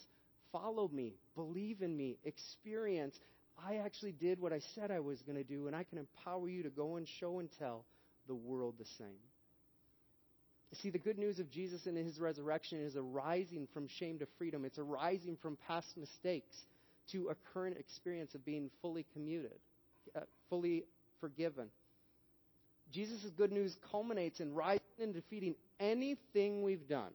Follow 0.53 0.89
me. 0.89 1.15
Believe 1.35 1.83
in 1.83 1.97
me. 1.97 2.19
Experience. 2.25 3.19
I 3.67 3.77
actually 3.77 4.13
did 4.13 4.41
what 4.41 4.53
I 4.53 4.61
said 4.75 4.91
I 4.91 5.01
was 5.01 5.21
going 5.23 5.37
to 5.37 5.45
do, 5.45 5.67
and 5.67 5.77
I 5.77 5.85
can 5.85 5.99
empower 5.99 6.49
you 6.49 6.63
to 6.63 6.71
go 6.71 6.97
and 6.97 7.07
show 7.19 7.41
and 7.41 7.49
tell 7.59 7.85
the 8.27 8.35
world 8.35 8.77
the 8.79 8.87
same. 8.99 9.19
See, 10.75 10.91
the 10.91 10.99
good 10.99 11.19
news 11.19 11.41
of 11.41 11.51
Jesus 11.51 11.87
and 11.87 11.97
his 11.97 12.21
resurrection 12.21 12.79
is 12.81 12.95
a 12.95 13.03
rising 13.03 13.67
from 13.75 13.89
shame 13.89 14.21
to 14.21 14.27
freedom. 14.39 14.65
It's 14.65 14.79
a 14.79 14.85
rising 14.85 15.37
from 15.43 15.59
past 15.67 15.97
mistakes 15.97 16.57
to 17.11 17.29
a 17.29 17.35
current 17.53 17.77
experience 17.77 18.35
of 18.35 18.45
being 18.45 18.71
fully 18.81 19.05
commuted, 19.13 19.59
uh, 20.15 20.21
fully 20.49 20.85
forgiven. 21.21 21.67
Jesus' 22.93 23.31
good 23.37 23.51
news 23.51 23.77
culminates 23.91 24.41
in 24.41 24.55
rising 24.55 24.81
and 25.01 25.13
defeating 25.13 25.57
anything 25.81 26.63
we've 26.63 26.89
done. 26.89 27.11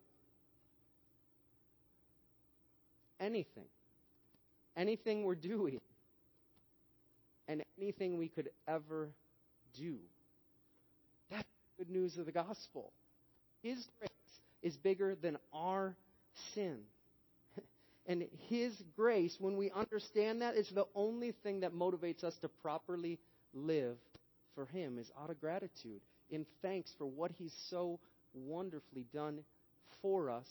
Anything. 3.21 3.65
Anything 4.75 5.23
we're 5.23 5.35
doing. 5.35 5.79
And 7.47 7.63
anything 7.77 8.17
we 8.17 8.27
could 8.27 8.49
ever 8.67 9.09
do. 9.77 9.95
That's 11.29 11.47
the 11.77 11.85
good 11.85 11.93
news 11.93 12.17
of 12.17 12.25
the 12.25 12.31
gospel. 12.33 12.91
His 13.65 13.87
grace 13.97 14.11
is 14.61 14.77
bigger 14.77 15.15
than 15.15 15.37
our 15.51 15.95
sin. 16.53 16.77
And 18.07 18.23
His 18.47 18.71
grace, 18.95 19.37
when 19.39 19.57
we 19.57 19.71
understand 19.71 20.43
that, 20.43 20.55
is 20.55 20.69
the 20.69 20.85
only 20.93 21.31
thing 21.41 21.61
that 21.61 21.73
motivates 21.73 22.23
us 22.23 22.35
to 22.41 22.47
properly 22.61 23.17
live 23.55 23.97
for 24.53 24.67
Him, 24.67 24.99
is 24.99 25.11
out 25.19 25.31
of 25.31 25.41
gratitude, 25.41 26.01
in 26.29 26.45
thanks 26.61 26.93
for 26.99 27.07
what 27.07 27.31
He's 27.31 27.55
so 27.71 27.99
wonderfully 28.35 29.07
done 29.11 29.39
for 30.03 30.29
us, 30.29 30.45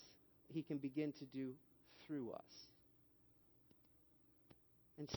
He 0.53 0.63
can 0.63 0.79
begin 0.79 1.13
to 1.21 1.25
do 1.27 1.53
through 2.05 2.33
us. 2.33 2.67
And 4.99 5.09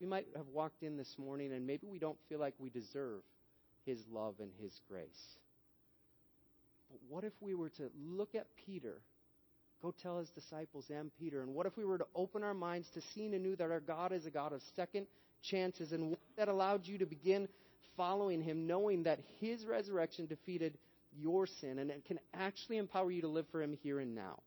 we 0.00 0.06
might 0.06 0.28
have 0.36 0.46
walked 0.52 0.84
in 0.84 0.96
this 0.96 1.16
morning 1.18 1.52
and 1.52 1.66
maybe 1.66 1.88
we 1.88 1.98
don't 1.98 2.18
feel 2.28 2.38
like 2.38 2.54
we 2.60 2.70
deserve 2.70 3.22
His 3.84 3.98
love 4.12 4.36
and 4.38 4.52
His 4.62 4.80
grace. 4.88 5.36
But 6.90 7.00
what 7.08 7.24
if 7.24 7.32
we 7.40 7.54
were 7.54 7.70
to 7.70 7.90
look 7.98 8.34
at 8.34 8.46
Peter, 8.66 9.00
go 9.82 9.94
tell 10.02 10.18
his 10.18 10.30
disciples 10.30 10.86
and 10.90 11.10
Peter, 11.18 11.42
and 11.42 11.54
what 11.54 11.66
if 11.66 11.76
we 11.76 11.84
were 11.84 11.98
to 11.98 12.06
open 12.14 12.42
our 12.42 12.54
minds 12.54 12.88
to 12.94 13.00
seeing 13.14 13.34
anew 13.34 13.56
that 13.56 13.70
our 13.70 13.80
God 13.80 14.12
is 14.12 14.26
a 14.26 14.30
God 14.30 14.52
of 14.52 14.62
second 14.74 15.06
chances, 15.42 15.92
and 15.92 16.10
what 16.10 16.20
that 16.36 16.48
allowed 16.48 16.86
you 16.86 16.98
to 16.98 17.06
begin 17.06 17.48
following 17.96 18.40
Him, 18.40 18.66
knowing 18.66 19.02
that 19.04 19.18
His 19.40 19.64
resurrection 19.66 20.26
defeated 20.26 20.78
your 21.16 21.46
sin 21.46 21.78
and 21.78 21.90
it 21.90 22.04
can 22.04 22.18
actually 22.34 22.76
empower 22.76 23.10
you 23.10 23.22
to 23.22 23.28
live 23.28 23.46
for 23.50 23.62
Him 23.62 23.76
here 23.82 23.98
and 23.98 24.14
now. 24.14 24.38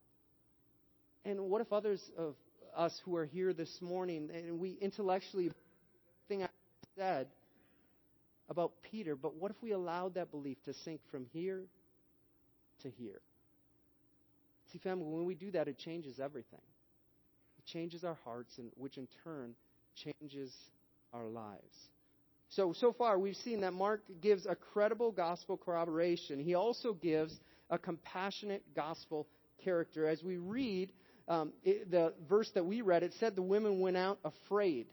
And 1.25 1.41
what 1.41 1.61
if 1.61 1.71
others 1.71 2.01
of 2.17 2.35
us 2.75 2.99
who 3.05 3.15
are 3.15 3.25
here 3.25 3.53
this 3.53 3.81
morning 3.81 4.29
and 4.33 4.59
we 4.59 4.77
intellectually 4.81 5.51
thing 6.27 6.43
I 6.43 6.47
said 6.97 7.27
about 8.49 8.71
Peter, 8.89 9.15
but 9.15 9.35
what 9.35 9.51
if 9.51 9.57
we 9.61 9.71
allowed 9.71 10.15
that 10.15 10.31
belief 10.31 10.57
to 10.65 10.73
sink 10.73 11.01
from 11.11 11.25
here 11.33 11.63
to 12.83 12.89
hear. 12.89 13.19
See, 14.71 14.79
family, 14.79 15.05
when 15.05 15.25
we 15.25 15.35
do 15.35 15.51
that, 15.51 15.67
it 15.67 15.77
changes 15.77 16.19
everything. 16.19 16.61
It 17.57 17.65
changes 17.65 18.03
our 18.03 18.17
hearts, 18.23 18.57
and 18.57 18.71
which 18.77 18.97
in 18.97 19.07
turn 19.23 19.53
changes 19.95 20.53
our 21.13 21.25
lives. 21.25 21.75
So, 22.49 22.73
so 22.73 22.93
far, 22.93 23.17
we've 23.17 23.35
seen 23.37 23.61
that 23.61 23.73
Mark 23.73 24.01
gives 24.21 24.45
a 24.45 24.55
credible 24.55 25.11
gospel 25.11 25.57
corroboration. 25.57 26.39
He 26.39 26.53
also 26.55 26.93
gives 26.93 27.33
a 27.69 27.77
compassionate 27.77 28.63
gospel 28.75 29.27
character. 29.63 30.07
As 30.07 30.21
we 30.23 30.37
read 30.37 30.91
um, 31.27 31.53
it, 31.63 31.89
the 31.89 32.13
verse 32.27 32.49
that 32.55 32.65
we 32.65 32.81
read, 32.81 33.03
it 33.03 33.13
said 33.19 33.35
the 33.35 33.41
women 33.41 33.79
went 33.79 33.95
out 33.95 34.19
afraid, 34.25 34.87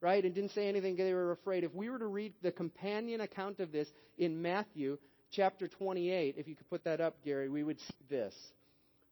right? 0.00 0.24
And 0.24 0.34
didn't 0.34 0.50
say 0.50 0.68
anything 0.68 0.96
they 0.96 1.12
were 1.12 1.32
afraid. 1.32 1.62
If 1.62 1.74
we 1.74 1.90
were 1.90 1.98
to 1.98 2.06
read 2.06 2.32
the 2.42 2.50
companion 2.50 3.20
account 3.20 3.60
of 3.60 3.70
this 3.70 3.88
in 4.18 4.42
Matthew 4.42 4.98
chapter 5.30 5.68
28, 5.68 6.36
if 6.38 6.48
you 6.48 6.54
could 6.54 6.68
put 6.68 6.84
that 6.84 7.00
up, 7.00 7.22
Gary, 7.24 7.48
we 7.48 7.62
would 7.62 7.80
see 7.80 8.04
this. 8.08 8.34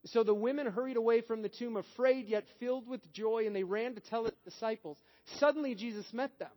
So 0.07 0.22
the 0.22 0.35
women 0.35 0.66
hurried 0.66 0.96
away 0.96 1.22
from 1.22 1.42
the 1.42 1.48
tomb, 1.48 1.77
afraid 1.77 2.29
yet 2.29 2.44
filled 2.61 2.87
with 2.87 3.00
joy, 3.12 3.46
and 3.46 3.57
they 3.57 3.64
ran 3.64 3.94
to 3.94 4.00
tell 4.00 4.24
the 4.24 4.35
disciples. 4.44 4.98
Suddenly 5.38 5.74
Jesus 5.74 6.07
met 6.12 6.38
them 6.38 6.50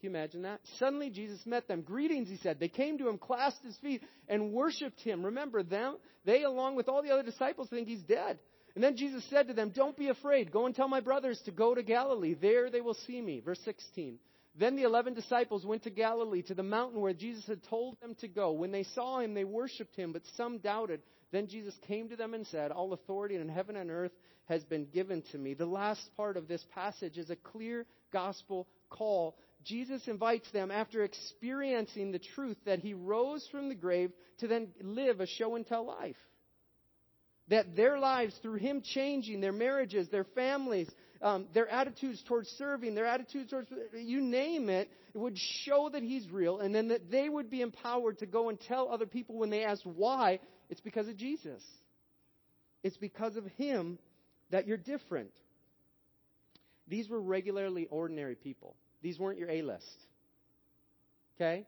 Can 0.00 0.10
you 0.10 0.10
imagine 0.10 0.42
that? 0.42 0.60
Suddenly 0.78 1.10
Jesus 1.10 1.44
met 1.46 1.66
them. 1.66 1.82
Greetings, 1.82 2.28
he 2.28 2.36
said. 2.36 2.60
They 2.60 2.68
came 2.68 2.98
to 2.98 3.08
him, 3.08 3.18
clasped 3.18 3.64
his 3.64 3.76
feet, 3.78 4.02
and 4.28 4.52
worshiped 4.52 5.00
him. 5.00 5.24
Remember, 5.24 5.64
them, 5.64 5.96
they, 6.24 6.44
along 6.44 6.76
with 6.76 6.88
all 6.88 7.02
the 7.02 7.10
other 7.10 7.24
disciples, 7.24 7.68
think 7.68 7.88
he's 7.88 8.02
dead. 8.02 8.38
And 8.76 8.82
then 8.82 8.96
Jesus 8.96 9.24
said 9.30 9.48
to 9.48 9.54
them, 9.54 9.70
Don't 9.70 9.96
be 9.96 10.08
afraid. 10.08 10.52
Go 10.52 10.66
and 10.66 10.74
tell 10.74 10.88
my 10.88 11.00
brothers 11.00 11.40
to 11.46 11.50
go 11.50 11.74
to 11.74 11.82
Galilee. 11.82 12.34
There 12.34 12.70
they 12.70 12.80
will 12.80 12.94
see 12.94 13.20
me. 13.20 13.40
Verse 13.40 13.60
16. 13.64 14.18
Then 14.56 14.76
the 14.76 14.84
eleven 14.84 15.14
disciples 15.14 15.66
went 15.66 15.82
to 15.82 15.90
Galilee, 15.90 16.42
to 16.42 16.54
the 16.54 16.62
mountain 16.62 17.00
where 17.00 17.12
Jesus 17.12 17.46
had 17.46 17.62
told 17.64 18.00
them 18.00 18.14
to 18.20 18.28
go. 18.28 18.52
When 18.52 18.70
they 18.70 18.84
saw 18.84 19.18
him, 19.18 19.34
they 19.34 19.44
worshipped 19.44 19.96
him, 19.96 20.12
but 20.12 20.22
some 20.36 20.58
doubted. 20.58 21.02
Then 21.32 21.48
Jesus 21.48 21.74
came 21.88 22.08
to 22.10 22.16
them 22.16 22.34
and 22.34 22.46
said, 22.46 22.70
All 22.70 22.92
authority 22.92 23.34
in 23.34 23.48
heaven 23.48 23.76
and 23.76 23.90
earth 23.90 24.12
has 24.46 24.62
been 24.64 24.86
given 24.86 25.22
to 25.32 25.38
me. 25.38 25.54
The 25.54 25.66
last 25.66 26.08
part 26.16 26.36
of 26.36 26.46
this 26.46 26.64
passage 26.72 27.18
is 27.18 27.30
a 27.30 27.36
clear 27.36 27.86
gospel 28.12 28.68
call 28.90 29.36
Jesus 29.64 30.06
invites 30.08 30.50
them, 30.52 30.70
after 30.70 31.02
experiencing 31.02 32.12
the 32.12 32.18
truth 32.18 32.58
that 32.66 32.80
he 32.80 32.94
rose 32.94 33.46
from 33.50 33.68
the 33.68 33.74
grave, 33.74 34.12
to 34.38 34.46
then 34.46 34.68
live 34.82 35.20
a 35.20 35.26
show 35.26 35.56
and 35.56 35.66
tell 35.66 35.86
life. 35.86 36.16
That 37.48 37.74
their 37.76 37.98
lives, 37.98 38.34
through 38.40 38.56
Him 38.56 38.82
changing 38.82 39.40
their 39.40 39.52
marriages, 39.52 40.08
their 40.08 40.24
families, 40.24 40.90
um, 41.22 41.46
their 41.54 41.68
attitudes 41.68 42.22
towards 42.26 42.48
serving, 42.50 42.94
their 42.94 43.06
attitudes 43.06 43.50
towards, 43.50 43.68
you 43.94 44.20
name 44.20 44.68
it, 44.68 44.90
it 45.14 45.18
would 45.18 45.38
show 45.64 45.88
that 45.90 46.02
He's 46.02 46.28
real, 46.30 46.60
and 46.60 46.74
then 46.74 46.88
that 46.88 47.10
they 47.10 47.28
would 47.28 47.50
be 47.50 47.60
empowered 47.60 48.18
to 48.18 48.26
go 48.26 48.48
and 48.48 48.60
tell 48.60 48.88
other 48.88 49.06
people 49.06 49.36
when 49.36 49.50
they 49.50 49.64
ask 49.64 49.82
why, 49.82 50.40
it's 50.70 50.80
because 50.80 51.08
of 51.08 51.16
Jesus. 51.16 51.62
It's 52.82 52.96
because 52.96 53.36
of 53.36 53.46
Him 53.56 53.98
that 54.50 54.66
you're 54.66 54.76
different. 54.76 55.30
These 56.88 57.08
were 57.08 57.20
regularly 57.20 57.86
ordinary 57.90 58.34
people. 58.34 58.76
These 59.02 59.18
weren't 59.18 59.38
your 59.38 59.50
A 59.50 59.62
list. 59.62 59.96
Okay? 61.36 61.66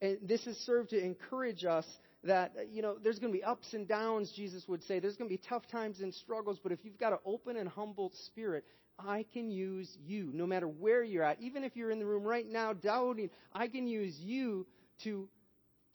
And 0.00 0.18
this 0.22 0.44
has 0.46 0.56
served 0.58 0.90
to 0.90 0.98
encourage 0.98 1.64
us 1.64 1.86
that, 2.24 2.52
uh, 2.58 2.62
you 2.70 2.82
know, 2.82 2.96
there's 3.02 3.18
going 3.18 3.32
to 3.32 3.38
be 3.38 3.44
ups 3.44 3.72
and 3.72 3.88
downs, 3.88 4.32
Jesus 4.32 4.66
would 4.68 4.82
say. 4.84 4.98
There's 4.98 5.16
going 5.16 5.28
to 5.28 5.34
be 5.34 5.42
tough 5.48 5.66
times 5.68 6.00
and 6.00 6.12
struggles, 6.12 6.58
but 6.62 6.72
if 6.72 6.84
you've 6.84 6.98
got 6.98 7.12
an 7.12 7.18
open 7.24 7.56
and 7.56 7.68
humble 7.68 8.12
spirit, 8.26 8.64
I 8.98 9.24
can 9.32 9.50
use 9.50 9.88
you 10.04 10.30
no 10.32 10.46
matter 10.46 10.68
where 10.68 11.02
you're 11.02 11.24
at. 11.24 11.40
Even 11.40 11.64
if 11.64 11.76
you're 11.76 11.90
in 11.90 11.98
the 11.98 12.06
room 12.06 12.24
right 12.24 12.46
now 12.46 12.72
doubting, 12.72 13.30
I 13.52 13.68
can 13.68 13.86
use 13.86 14.18
you 14.20 14.66
to 15.04 15.28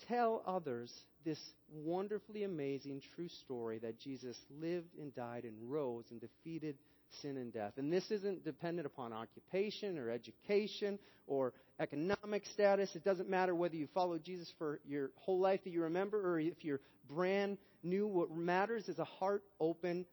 tell 0.08 0.44
others 0.46 0.92
this 1.24 1.40
wonderfully 1.72 2.44
amazing 2.44 3.02
true 3.16 3.30
story 3.44 3.80
that 3.80 4.00
Jesus 4.00 4.38
lived 4.62 4.98
and 5.00 5.14
died 5.16 5.44
and 5.44 5.56
rose 5.62 6.06
and 6.12 6.20
defeated 6.20 6.78
sin 7.22 7.38
and 7.38 7.54
death. 7.54 7.74
And 7.78 7.91
this 7.91 8.10
isn't 8.12 8.44
dependent 8.44 8.86
upon 8.86 9.13
occupation 9.13 9.98
or 9.98 10.10
education 10.10 11.00
or 11.28 11.54
economic 11.80 12.46
status. 12.54 12.89
It 12.96 13.04
doesn't 13.04 13.30
matter 13.30 13.56
whether 13.56 13.76
you 13.76 13.88
follow 13.94 14.18
Jesus 14.18 14.52
for 14.58 14.80
your 14.88 15.12
whole 15.15 15.39
life 15.39 15.62
that 15.63 15.72
you 15.72 15.84
remember 15.84 16.20
or 16.20 16.39
if 16.39 16.63
you're 16.63 16.82
brand 17.10 17.58
new. 17.84 18.08
What 18.08 18.32
matters 18.32 18.88
is 18.88 19.00
a 19.00 19.06
heart 19.06 19.44
open 19.60 20.06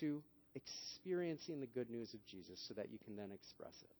to 0.00 0.22
experiencing 0.54 1.60
the 1.60 1.66
good 1.66 1.90
news 1.90 2.12
of 2.14 2.24
Jesus 2.26 2.62
so 2.68 2.74
that 2.74 2.90
you 2.90 2.98
can 3.04 3.16
then 3.16 3.30
express 3.32 3.74
it. 3.82 3.90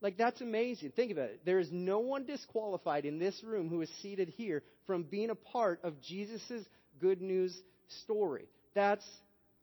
Like, 0.00 0.16
that's 0.16 0.40
amazing. 0.40 0.92
Think 0.92 1.10
about 1.10 1.30
it. 1.30 1.40
There 1.44 1.58
is 1.58 1.70
no 1.72 1.98
one 1.98 2.24
disqualified 2.24 3.04
in 3.04 3.18
this 3.18 3.42
room 3.42 3.68
who 3.68 3.80
is 3.80 3.90
seated 4.00 4.28
here 4.28 4.62
from 4.86 5.02
being 5.02 5.30
a 5.30 5.34
part 5.34 5.80
of 5.82 6.00
Jesus' 6.00 6.64
good 7.00 7.20
news 7.20 7.56
story. 8.04 8.46
That's 8.74 9.04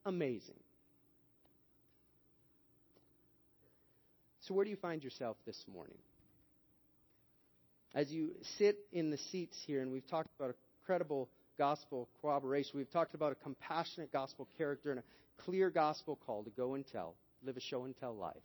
amazing. 0.05 0.55
So, 4.47 4.53
where 4.53 4.63
do 4.63 4.69
you 4.69 4.77
find 4.77 5.03
yourself 5.03 5.38
this 5.47 5.58
morning? 5.71 5.97
As 7.95 8.12
you 8.12 8.31
sit 8.58 8.77
in 8.91 9.10
the 9.10 9.17
seats 9.31 9.58
here, 9.65 9.81
and 9.81 9.91
we've 9.91 10.08
talked 10.08 10.29
about 10.38 10.51
a 10.51 10.55
credible 10.86 11.29
gospel 11.58 12.08
corroboration, 12.21 12.73
we've 12.75 12.91
talked 12.91 13.15
about 13.15 13.31
a 13.31 13.36
compassionate 13.36 14.12
gospel 14.12 14.47
character 14.58 14.91
and 14.91 14.99
a 14.99 15.43
clear 15.43 15.71
gospel 15.71 16.19
call 16.27 16.43
to 16.43 16.51
go 16.51 16.75
and 16.75 16.86
tell, 16.91 17.15
live 17.43 17.58
a 17.58 17.62
show 17.62 17.86
and 17.86 17.95
tell 17.97 18.13
life. 18.13 18.36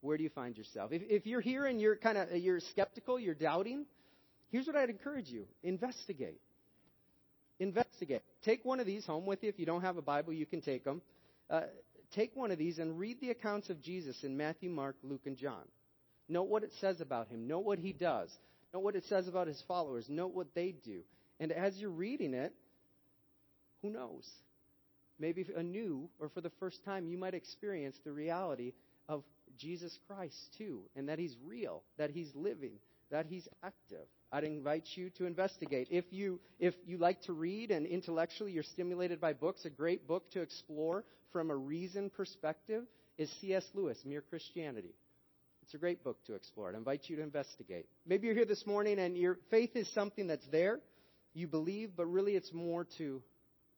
Where 0.00 0.16
do 0.16 0.22
you 0.22 0.30
find 0.30 0.56
yourself? 0.56 0.92
If, 0.92 1.02
if 1.02 1.26
you're 1.26 1.42
here 1.42 1.66
and 1.66 1.80
you're 1.80 1.96
kind 1.96 2.16
of 2.16 2.34
you're 2.36 2.60
skeptical, 2.60 3.18
you're 3.20 3.34
doubting, 3.34 3.84
here's 4.50 4.66
what 4.66 4.76
I'd 4.76 4.88
encourage 4.88 5.28
you: 5.28 5.46
investigate. 5.62 6.40
Investigate. 7.58 8.22
Take 8.42 8.64
one 8.64 8.80
of 8.80 8.86
these 8.86 9.04
home 9.04 9.26
with 9.26 9.42
you. 9.42 9.50
If 9.50 9.58
you 9.58 9.66
don't 9.66 9.82
have 9.82 9.98
a 9.98 10.02
Bible, 10.02 10.32
you 10.32 10.46
can 10.46 10.62
take 10.62 10.84
them. 10.84 11.02
Uh, 11.50 11.62
take 12.14 12.34
one 12.34 12.50
of 12.50 12.58
these 12.58 12.78
and 12.78 12.98
read 12.98 13.20
the 13.20 13.30
accounts 13.30 13.70
of 13.70 13.82
Jesus 13.82 14.22
in 14.22 14.36
Matthew, 14.36 14.70
Mark, 14.70 14.96
Luke, 15.02 15.26
and 15.26 15.36
John. 15.36 15.64
Note 16.28 16.48
what 16.48 16.64
it 16.64 16.72
says 16.80 17.00
about 17.00 17.28
him. 17.28 17.46
Note 17.46 17.64
what 17.64 17.78
he 17.78 17.92
does. 17.92 18.30
Note 18.74 18.80
what 18.80 18.96
it 18.96 19.04
says 19.08 19.28
about 19.28 19.46
his 19.46 19.62
followers. 19.68 20.06
Note 20.08 20.34
what 20.34 20.54
they 20.54 20.74
do. 20.84 21.00
And 21.38 21.52
as 21.52 21.76
you're 21.76 21.90
reading 21.90 22.34
it, 22.34 22.52
who 23.82 23.90
knows? 23.90 24.28
Maybe 25.18 25.46
anew 25.56 26.08
or 26.18 26.28
for 26.28 26.40
the 26.40 26.50
first 26.58 26.84
time, 26.84 27.08
you 27.08 27.16
might 27.16 27.34
experience 27.34 27.96
the 28.04 28.12
reality 28.12 28.72
of 29.08 29.22
Jesus 29.58 29.96
Christ 30.06 30.36
too, 30.58 30.82
and 30.94 31.08
that 31.08 31.18
he's 31.18 31.36
real, 31.44 31.82
that 31.96 32.10
he's 32.10 32.30
living, 32.34 32.72
that 33.10 33.26
he's 33.26 33.48
active. 33.62 34.06
I'd 34.32 34.44
invite 34.44 34.88
you 34.94 35.10
to 35.10 35.26
investigate. 35.26 35.88
If 35.90 36.04
you 36.10 36.40
if 36.58 36.74
you 36.84 36.98
like 36.98 37.22
to 37.22 37.32
read 37.32 37.70
and 37.70 37.86
intellectually 37.86 38.52
you're 38.52 38.62
stimulated 38.62 39.20
by 39.20 39.32
books, 39.32 39.64
a 39.64 39.70
great 39.70 40.06
book 40.08 40.30
to 40.32 40.40
explore 40.40 41.04
from 41.32 41.50
a 41.50 41.56
reason 41.56 42.10
perspective 42.10 42.84
is 43.18 43.30
C.S. 43.40 43.64
Lewis, 43.74 43.98
Mere 44.04 44.22
Christianity. 44.22 44.94
It's 45.62 45.74
a 45.74 45.78
great 45.78 46.04
book 46.04 46.18
to 46.26 46.34
explore. 46.34 46.72
I 46.72 46.76
invite 46.76 47.02
you 47.08 47.16
to 47.16 47.22
investigate. 47.22 47.86
Maybe 48.06 48.26
you're 48.26 48.36
here 48.36 48.44
this 48.44 48.66
morning 48.66 48.98
and 48.98 49.16
your 49.16 49.38
faith 49.50 49.74
is 49.74 49.92
something 49.94 50.28
that's 50.28 50.46
there, 50.52 50.80
you 51.34 51.48
believe, 51.48 51.90
but 51.96 52.06
really 52.06 52.36
it's 52.36 52.52
more 52.52 52.86
to 52.98 53.22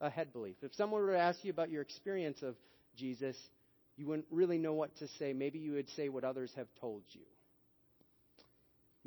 a 0.00 0.10
head 0.10 0.32
belief. 0.32 0.56
If 0.62 0.74
someone 0.74 1.00
were 1.00 1.12
to 1.12 1.18
ask 1.18 1.42
you 1.44 1.50
about 1.50 1.70
your 1.70 1.82
experience 1.82 2.42
of 2.42 2.56
Jesus, 2.96 3.36
you 3.96 4.06
wouldn't 4.06 4.26
really 4.30 4.58
know 4.58 4.74
what 4.74 4.94
to 4.98 5.08
say. 5.18 5.32
Maybe 5.32 5.58
you 5.58 5.72
would 5.72 5.88
say 5.90 6.08
what 6.08 6.24
others 6.24 6.52
have 6.56 6.68
told 6.80 7.02
you. 7.10 7.22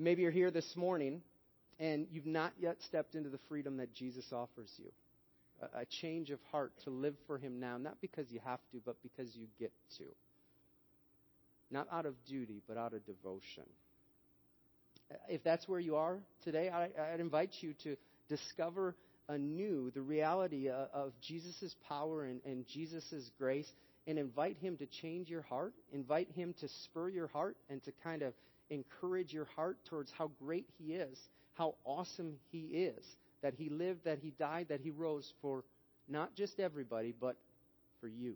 Maybe 0.02 0.24
you're 0.24 0.32
here 0.32 0.50
this 0.50 0.76
morning 0.76 1.22
and 1.80 2.08
you've 2.12 2.26
not 2.26 2.54
yet 2.60 2.78
stepped 2.88 3.14
into 3.14 3.30
the 3.30 3.40
freedom 3.48 3.78
that 3.78 3.94
Jesus 3.94 4.26
offers 4.32 4.72
you 4.78 4.92
a, 5.76 5.86
change 5.86 6.32
of 6.32 6.40
heart 6.52 6.74
to 6.86 6.90
live 6.90 7.14
for 7.28 7.38
Him 7.38 7.60
now, 7.60 7.78
not 7.78 7.98
because 8.02 8.26
you 8.32 8.40
have 8.44 8.60
to, 8.72 8.82
but 8.84 8.96
because 9.04 9.36
you 9.36 9.46
get 9.60 9.72
to. 10.00 10.04
Not 11.70 11.88
out 11.92 12.08
of 12.08 12.16
duty, 12.28 12.62
but 12.68 12.78
out 12.78 12.94
of 12.94 13.06
devotion. 13.06 13.64
Uh, 15.12 15.16
if 15.30 15.44
that's 15.44 15.68
where 15.68 15.80
you 15.80 15.98
are 15.98 16.18
today, 16.44 16.70
I, 16.70 16.90
I'd 17.14 17.20
invite 17.20 17.52
you 17.62 17.76
to 17.84 17.96
discover 18.28 18.96
anew 19.30 19.92
the 19.92 20.02
reality 20.02 20.70
of, 20.70 20.88
of 20.94 21.14
Jesus' 21.22 21.76
power 21.88 22.26
and, 22.26 22.42
and 22.44 22.66
Jesus' 22.68 23.30
grace 23.38 23.72
and 24.08 24.18
invite 24.18 24.58
Him 24.58 24.78
to 24.78 24.88
change 24.88 25.30
your 25.30 25.44
heart, 25.44 25.74
invite 25.94 26.30
Him 26.32 26.56
to 26.60 26.68
spur 26.86 27.10
your 27.10 27.28
heart 27.28 27.56
and 27.70 27.84
to 27.84 27.92
kind 28.04 28.24
of 28.24 28.34
encourage 28.72 29.32
your 29.32 29.46
heart 29.56 29.78
towards 29.90 30.12
how 30.18 30.32
great 30.44 30.68
He 30.80 30.94
is, 30.94 31.18
how 31.54 31.76
awesome 31.86 32.38
He 32.52 32.60
is, 32.60 33.04
that 33.44 33.54
He 33.54 33.70
lived, 33.70 34.06
that 34.06 34.20
He 34.20 34.32
died, 34.40 34.68
that 34.70 34.82
He 34.82 34.90
rose 34.90 35.32
for 35.42 35.64
not 36.08 36.36
just 36.36 36.60
everybody, 36.60 37.14
but 37.20 37.36
for 38.00 38.08
you. 38.08 38.36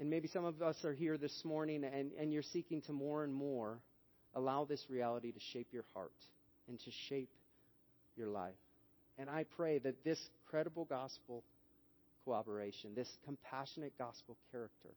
And 0.00 0.10
maybe 0.10 0.28
some 0.28 0.44
of 0.44 0.62
us 0.62 0.76
are 0.84 0.92
here 0.92 1.18
this 1.18 1.44
morning 1.44 1.84
and, 1.84 2.12
and 2.18 2.32
you're 2.32 2.42
seeking 2.42 2.82
to 2.82 2.92
more 2.92 3.24
and 3.24 3.34
more 3.34 3.78
allow 4.34 4.64
this 4.64 4.84
reality 4.88 5.32
to 5.32 5.40
shape 5.52 5.68
your 5.72 5.84
heart 5.92 6.12
and 6.68 6.78
to 6.80 6.90
shape 7.08 7.30
your 8.16 8.28
life. 8.28 8.54
And 9.18 9.28
I 9.28 9.44
pray 9.56 9.78
that 9.80 10.04
this 10.04 10.18
credible 10.48 10.84
gospel 10.84 11.42
cooperation, 12.24 12.90
this 12.94 13.08
compassionate 13.24 13.92
gospel 13.98 14.36
character, 14.52 14.90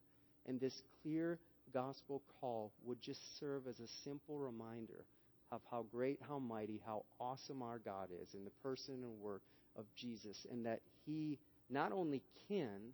and 0.47 0.59
this 0.59 0.73
clear 1.01 1.39
gospel 1.73 2.21
call 2.39 2.71
would 2.83 3.01
just 3.01 3.39
serve 3.39 3.67
as 3.67 3.79
a 3.79 3.87
simple 4.03 4.37
reminder 4.37 5.05
of 5.51 5.61
how 5.69 5.85
great, 5.91 6.19
how 6.27 6.39
mighty, 6.39 6.81
how 6.85 7.03
awesome 7.19 7.61
our 7.61 7.79
God 7.79 8.09
is 8.21 8.33
in 8.33 8.45
the 8.45 8.51
person 8.63 8.95
and 9.03 9.19
work 9.19 9.41
of 9.77 9.85
Jesus, 9.95 10.45
and 10.49 10.65
that 10.65 10.79
He 11.05 11.39
not 11.69 11.91
only 11.91 12.21
can, 12.47 12.93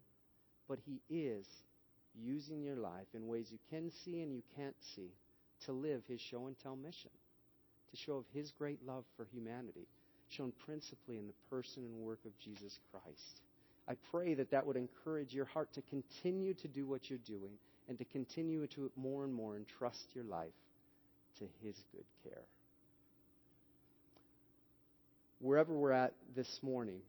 but 0.68 0.80
He 0.86 1.02
is 1.10 1.46
using 2.20 2.63
your 2.63 2.78
life 2.78 3.08
in 3.13 3.28
ways 3.28 3.48
you 3.52 3.60
can 3.70 3.92
see 4.04 4.22
and 4.22 4.34
you 4.34 4.42
can't 4.56 4.76
see 4.96 5.12
to 5.66 5.72
live 5.72 6.02
His 6.08 6.20
show 6.20 6.48
and 6.48 6.56
tell 6.62 6.76
mission, 6.76 7.12
to 7.92 7.98
show 7.98 8.16
of 8.16 8.26
His 8.34 8.52
great 8.52 8.86
love 8.86 9.04
for 9.16 9.28
humanity, 9.32 9.88
shown 10.30 10.52
principally 10.66 11.18
in 11.18 11.28
the 11.28 11.56
person 11.56 11.84
and 11.84 12.06
work 12.06 12.20
of 12.26 12.38
Jesus 12.40 12.80
Christ. 12.92 13.42
I 13.88 13.94
pray 14.12 14.34
that 14.34 14.52
that 14.52 14.66
would 14.66 14.76
encourage 14.76 15.34
your 15.34 15.46
heart 15.46 15.74
to 15.74 15.82
continue 15.84 16.54
to 16.56 16.68
do 16.68 16.86
what 16.86 17.10
you're 17.10 17.20
doing 17.20 17.52
and 17.88 17.97
to 17.97 18.06
continue 18.06 18.67
to 18.67 18.91
more 18.95 19.23
and 19.23 19.34
more 19.34 19.56
entrust 19.56 20.06
your 20.13 20.23
life 20.26 20.54
to 21.39 21.45
His 21.63 21.76
good 21.91 22.06
care. 22.23 22.43
Wherever 25.39 25.73
we're 25.73 25.91
at 25.91 26.13
this 26.36 26.60
morning, 26.62 27.00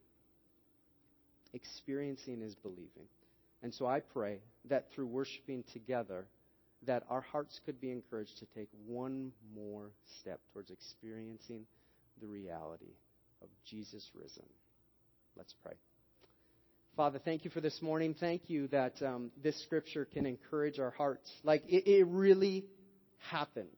experiencing 1.55 2.43
is 2.43 2.55
believing. 2.55 3.09
And 3.63 3.75
so 3.75 3.87
I 3.87 4.01
pray 4.01 4.39
that 4.69 4.93
through 4.93 5.07
worshiping 5.07 5.65
together, 5.73 6.27
that 6.87 7.05
our 7.11 7.23
hearts 7.23 7.61
could 7.65 7.81
be 7.81 7.91
encouraged 7.91 8.39
to 8.39 8.47
take 8.55 8.69
one 8.87 9.33
more 9.55 9.91
step 10.21 10.41
towards 10.53 10.71
experiencing 10.71 11.65
the 12.21 12.27
reality 12.27 12.93
of 13.43 13.49
Jesus 13.65 14.11
risen. 14.15 14.45
Let's 15.37 15.55
pray. 15.63 15.75
Father, 16.99 17.21
thank 17.25 17.45
you 17.45 17.51
for 17.53 17.61
this 17.61 17.81
morning. 17.81 18.13
Thank 18.19 18.51
you 18.51 18.67
that 18.73 19.01
um, 19.03 19.31
this 19.41 19.57
scripture 19.63 20.05
can 20.05 20.27
encourage 20.27 20.81
our 20.81 20.91
hearts. 20.91 21.31
Like, 21.45 21.63
it, 21.69 21.89
it 21.89 22.05
really 22.09 22.65
happened. 23.31 23.69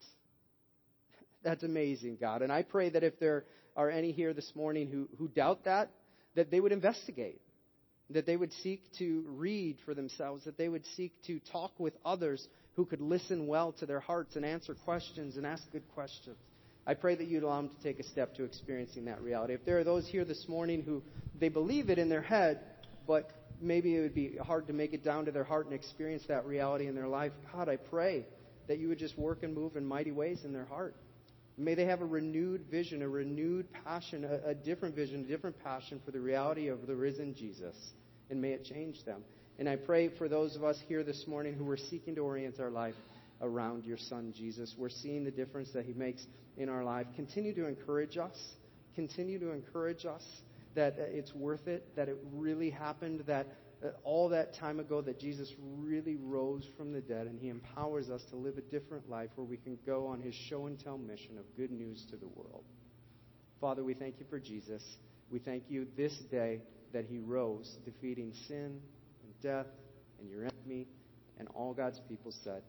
That's 1.44 1.62
amazing, 1.62 2.16
God. 2.18 2.40
And 2.40 2.50
I 2.50 2.62
pray 2.62 2.88
that 2.88 3.04
if 3.04 3.20
there 3.20 3.44
are 3.76 3.90
any 3.90 4.12
here 4.12 4.32
this 4.32 4.50
morning 4.54 4.88
who, 4.88 5.06
who 5.18 5.28
doubt 5.28 5.66
that, 5.66 5.90
that 6.34 6.50
they 6.50 6.60
would 6.60 6.72
investigate, 6.72 7.42
that 8.08 8.24
they 8.24 8.38
would 8.38 8.54
seek 8.62 8.90
to 9.00 9.22
read 9.26 9.76
for 9.84 9.92
themselves, 9.92 10.46
that 10.46 10.56
they 10.56 10.70
would 10.70 10.86
seek 10.96 11.12
to 11.26 11.40
talk 11.52 11.72
with 11.78 11.92
others 12.06 12.48
who 12.74 12.86
could 12.86 13.02
listen 13.02 13.46
well 13.46 13.72
to 13.72 13.84
their 13.84 14.00
hearts 14.00 14.34
and 14.34 14.46
answer 14.46 14.74
questions 14.86 15.36
and 15.36 15.44
ask 15.44 15.62
good 15.72 15.86
questions. 15.94 16.38
I 16.86 16.94
pray 16.94 17.16
that 17.16 17.26
you'd 17.26 17.42
allow 17.42 17.60
them 17.60 17.68
to 17.68 17.82
take 17.82 18.00
a 18.00 18.08
step 18.08 18.34
to 18.36 18.44
experiencing 18.44 19.04
that 19.04 19.20
reality. 19.20 19.52
If 19.52 19.66
there 19.66 19.78
are 19.78 19.84
those 19.84 20.08
here 20.08 20.24
this 20.24 20.46
morning 20.48 20.80
who 20.80 21.02
they 21.38 21.50
believe 21.50 21.90
it 21.90 21.98
in 21.98 22.08
their 22.08 22.22
head, 22.22 22.60
but 23.10 23.32
maybe 23.60 23.96
it 23.96 24.02
would 24.02 24.14
be 24.14 24.36
hard 24.36 24.68
to 24.68 24.72
make 24.72 24.92
it 24.92 25.02
down 25.02 25.24
to 25.24 25.32
their 25.32 25.42
heart 25.42 25.66
and 25.66 25.74
experience 25.74 26.22
that 26.28 26.46
reality 26.46 26.86
in 26.86 26.94
their 26.94 27.08
life. 27.08 27.32
God, 27.52 27.68
I 27.68 27.74
pray 27.74 28.24
that 28.68 28.78
you 28.78 28.86
would 28.86 29.00
just 29.00 29.18
work 29.18 29.42
and 29.42 29.52
move 29.52 29.74
in 29.74 29.84
mighty 29.84 30.12
ways 30.12 30.42
in 30.44 30.52
their 30.52 30.64
heart. 30.64 30.94
May 31.58 31.74
they 31.74 31.86
have 31.86 32.02
a 32.02 32.04
renewed 32.04 32.66
vision, 32.70 33.02
a 33.02 33.08
renewed 33.08 33.66
passion, 33.84 34.24
a, 34.24 34.50
a 34.50 34.54
different 34.54 34.94
vision, 34.94 35.24
a 35.24 35.26
different 35.26 35.58
passion 35.58 36.00
for 36.04 36.12
the 36.12 36.20
reality 36.20 36.68
of 36.68 36.86
the 36.86 36.94
risen 36.94 37.34
Jesus. 37.34 37.74
And 38.30 38.40
may 38.40 38.50
it 38.52 38.64
change 38.64 39.04
them. 39.04 39.24
And 39.58 39.68
I 39.68 39.74
pray 39.74 40.10
for 40.16 40.28
those 40.28 40.54
of 40.54 40.62
us 40.62 40.78
here 40.86 41.02
this 41.02 41.24
morning 41.26 41.54
who 41.54 41.68
are 41.68 41.76
seeking 41.76 42.14
to 42.14 42.20
orient 42.20 42.60
our 42.60 42.70
life 42.70 42.94
around 43.42 43.86
your 43.86 43.98
Son, 43.98 44.32
Jesus. 44.36 44.72
We're 44.78 44.88
seeing 44.88 45.24
the 45.24 45.32
difference 45.32 45.70
that 45.74 45.84
He 45.84 45.94
makes 45.94 46.24
in 46.56 46.68
our 46.68 46.84
life. 46.84 47.08
Continue 47.16 47.56
to 47.56 47.66
encourage 47.66 48.16
us. 48.18 48.38
Continue 48.94 49.40
to 49.40 49.50
encourage 49.50 50.06
us 50.06 50.22
that 50.74 50.96
it's 50.98 51.34
worth 51.34 51.68
it, 51.68 51.94
that 51.96 52.08
it 52.08 52.16
really 52.32 52.70
happened, 52.70 53.24
that 53.26 53.46
uh, 53.82 53.88
all 54.04 54.28
that 54.28 54.54
time 54.54 54.78
ago 54.78 55.00
that 55.00 55.18
Jesus 55.18 55.54
really 55.58 56.16
rose 56.16 56.68
from 56.76 56.92
the 56.92 57.00
dead 57.00 57.26
and 57.26 57.38
he 57.38 57.48
empowers 57.48 58.10
us 58.10 58.22
to 58.30 58.36
live 58.36 58.58
a 58.58 58.62
different 58.62 59.08
life 59.08 59.30
where 59.36 59.46
we 59.46 59.56
can 59.56 59.78
go 59.86 60.06
on 60.06 60.20
his 60.20 60.34
show 60.34 60.66
and 60.66 60.78
tell 60.78 60.98
mission 60.98 61.38
of 61.38 61.44
good 61.56 61.70
news 61.70 62.04
to 62.10 62.16
the 62.16 62.28
world. 62.28 62.64
Father, 63.60 63.82
we 63.82 63.94
thank 63.94 64.18
you 64.20 64.26
for 64.28 64.38
Jesus. 64.38 64.82
We 65.30 65.38
thank 65.38 65.64
you 65.68 65.86
this 65.96 66.14
day 66.30 66.60
that 66.92 67.04
he 67.04 67.18
rose, 67.18 67.78
defeating 67.84 68.32
sin 68.48 68.80
and 69.22 69.40
death 69.42 69.66
and 70.18 70.28
your 70.28 70.42
enemy, 70.42 70.86
and 71.38 71.48
all 71.54 71.72
God's 71.72 72.00
people 72.08 72.32
said, 72.44 72.62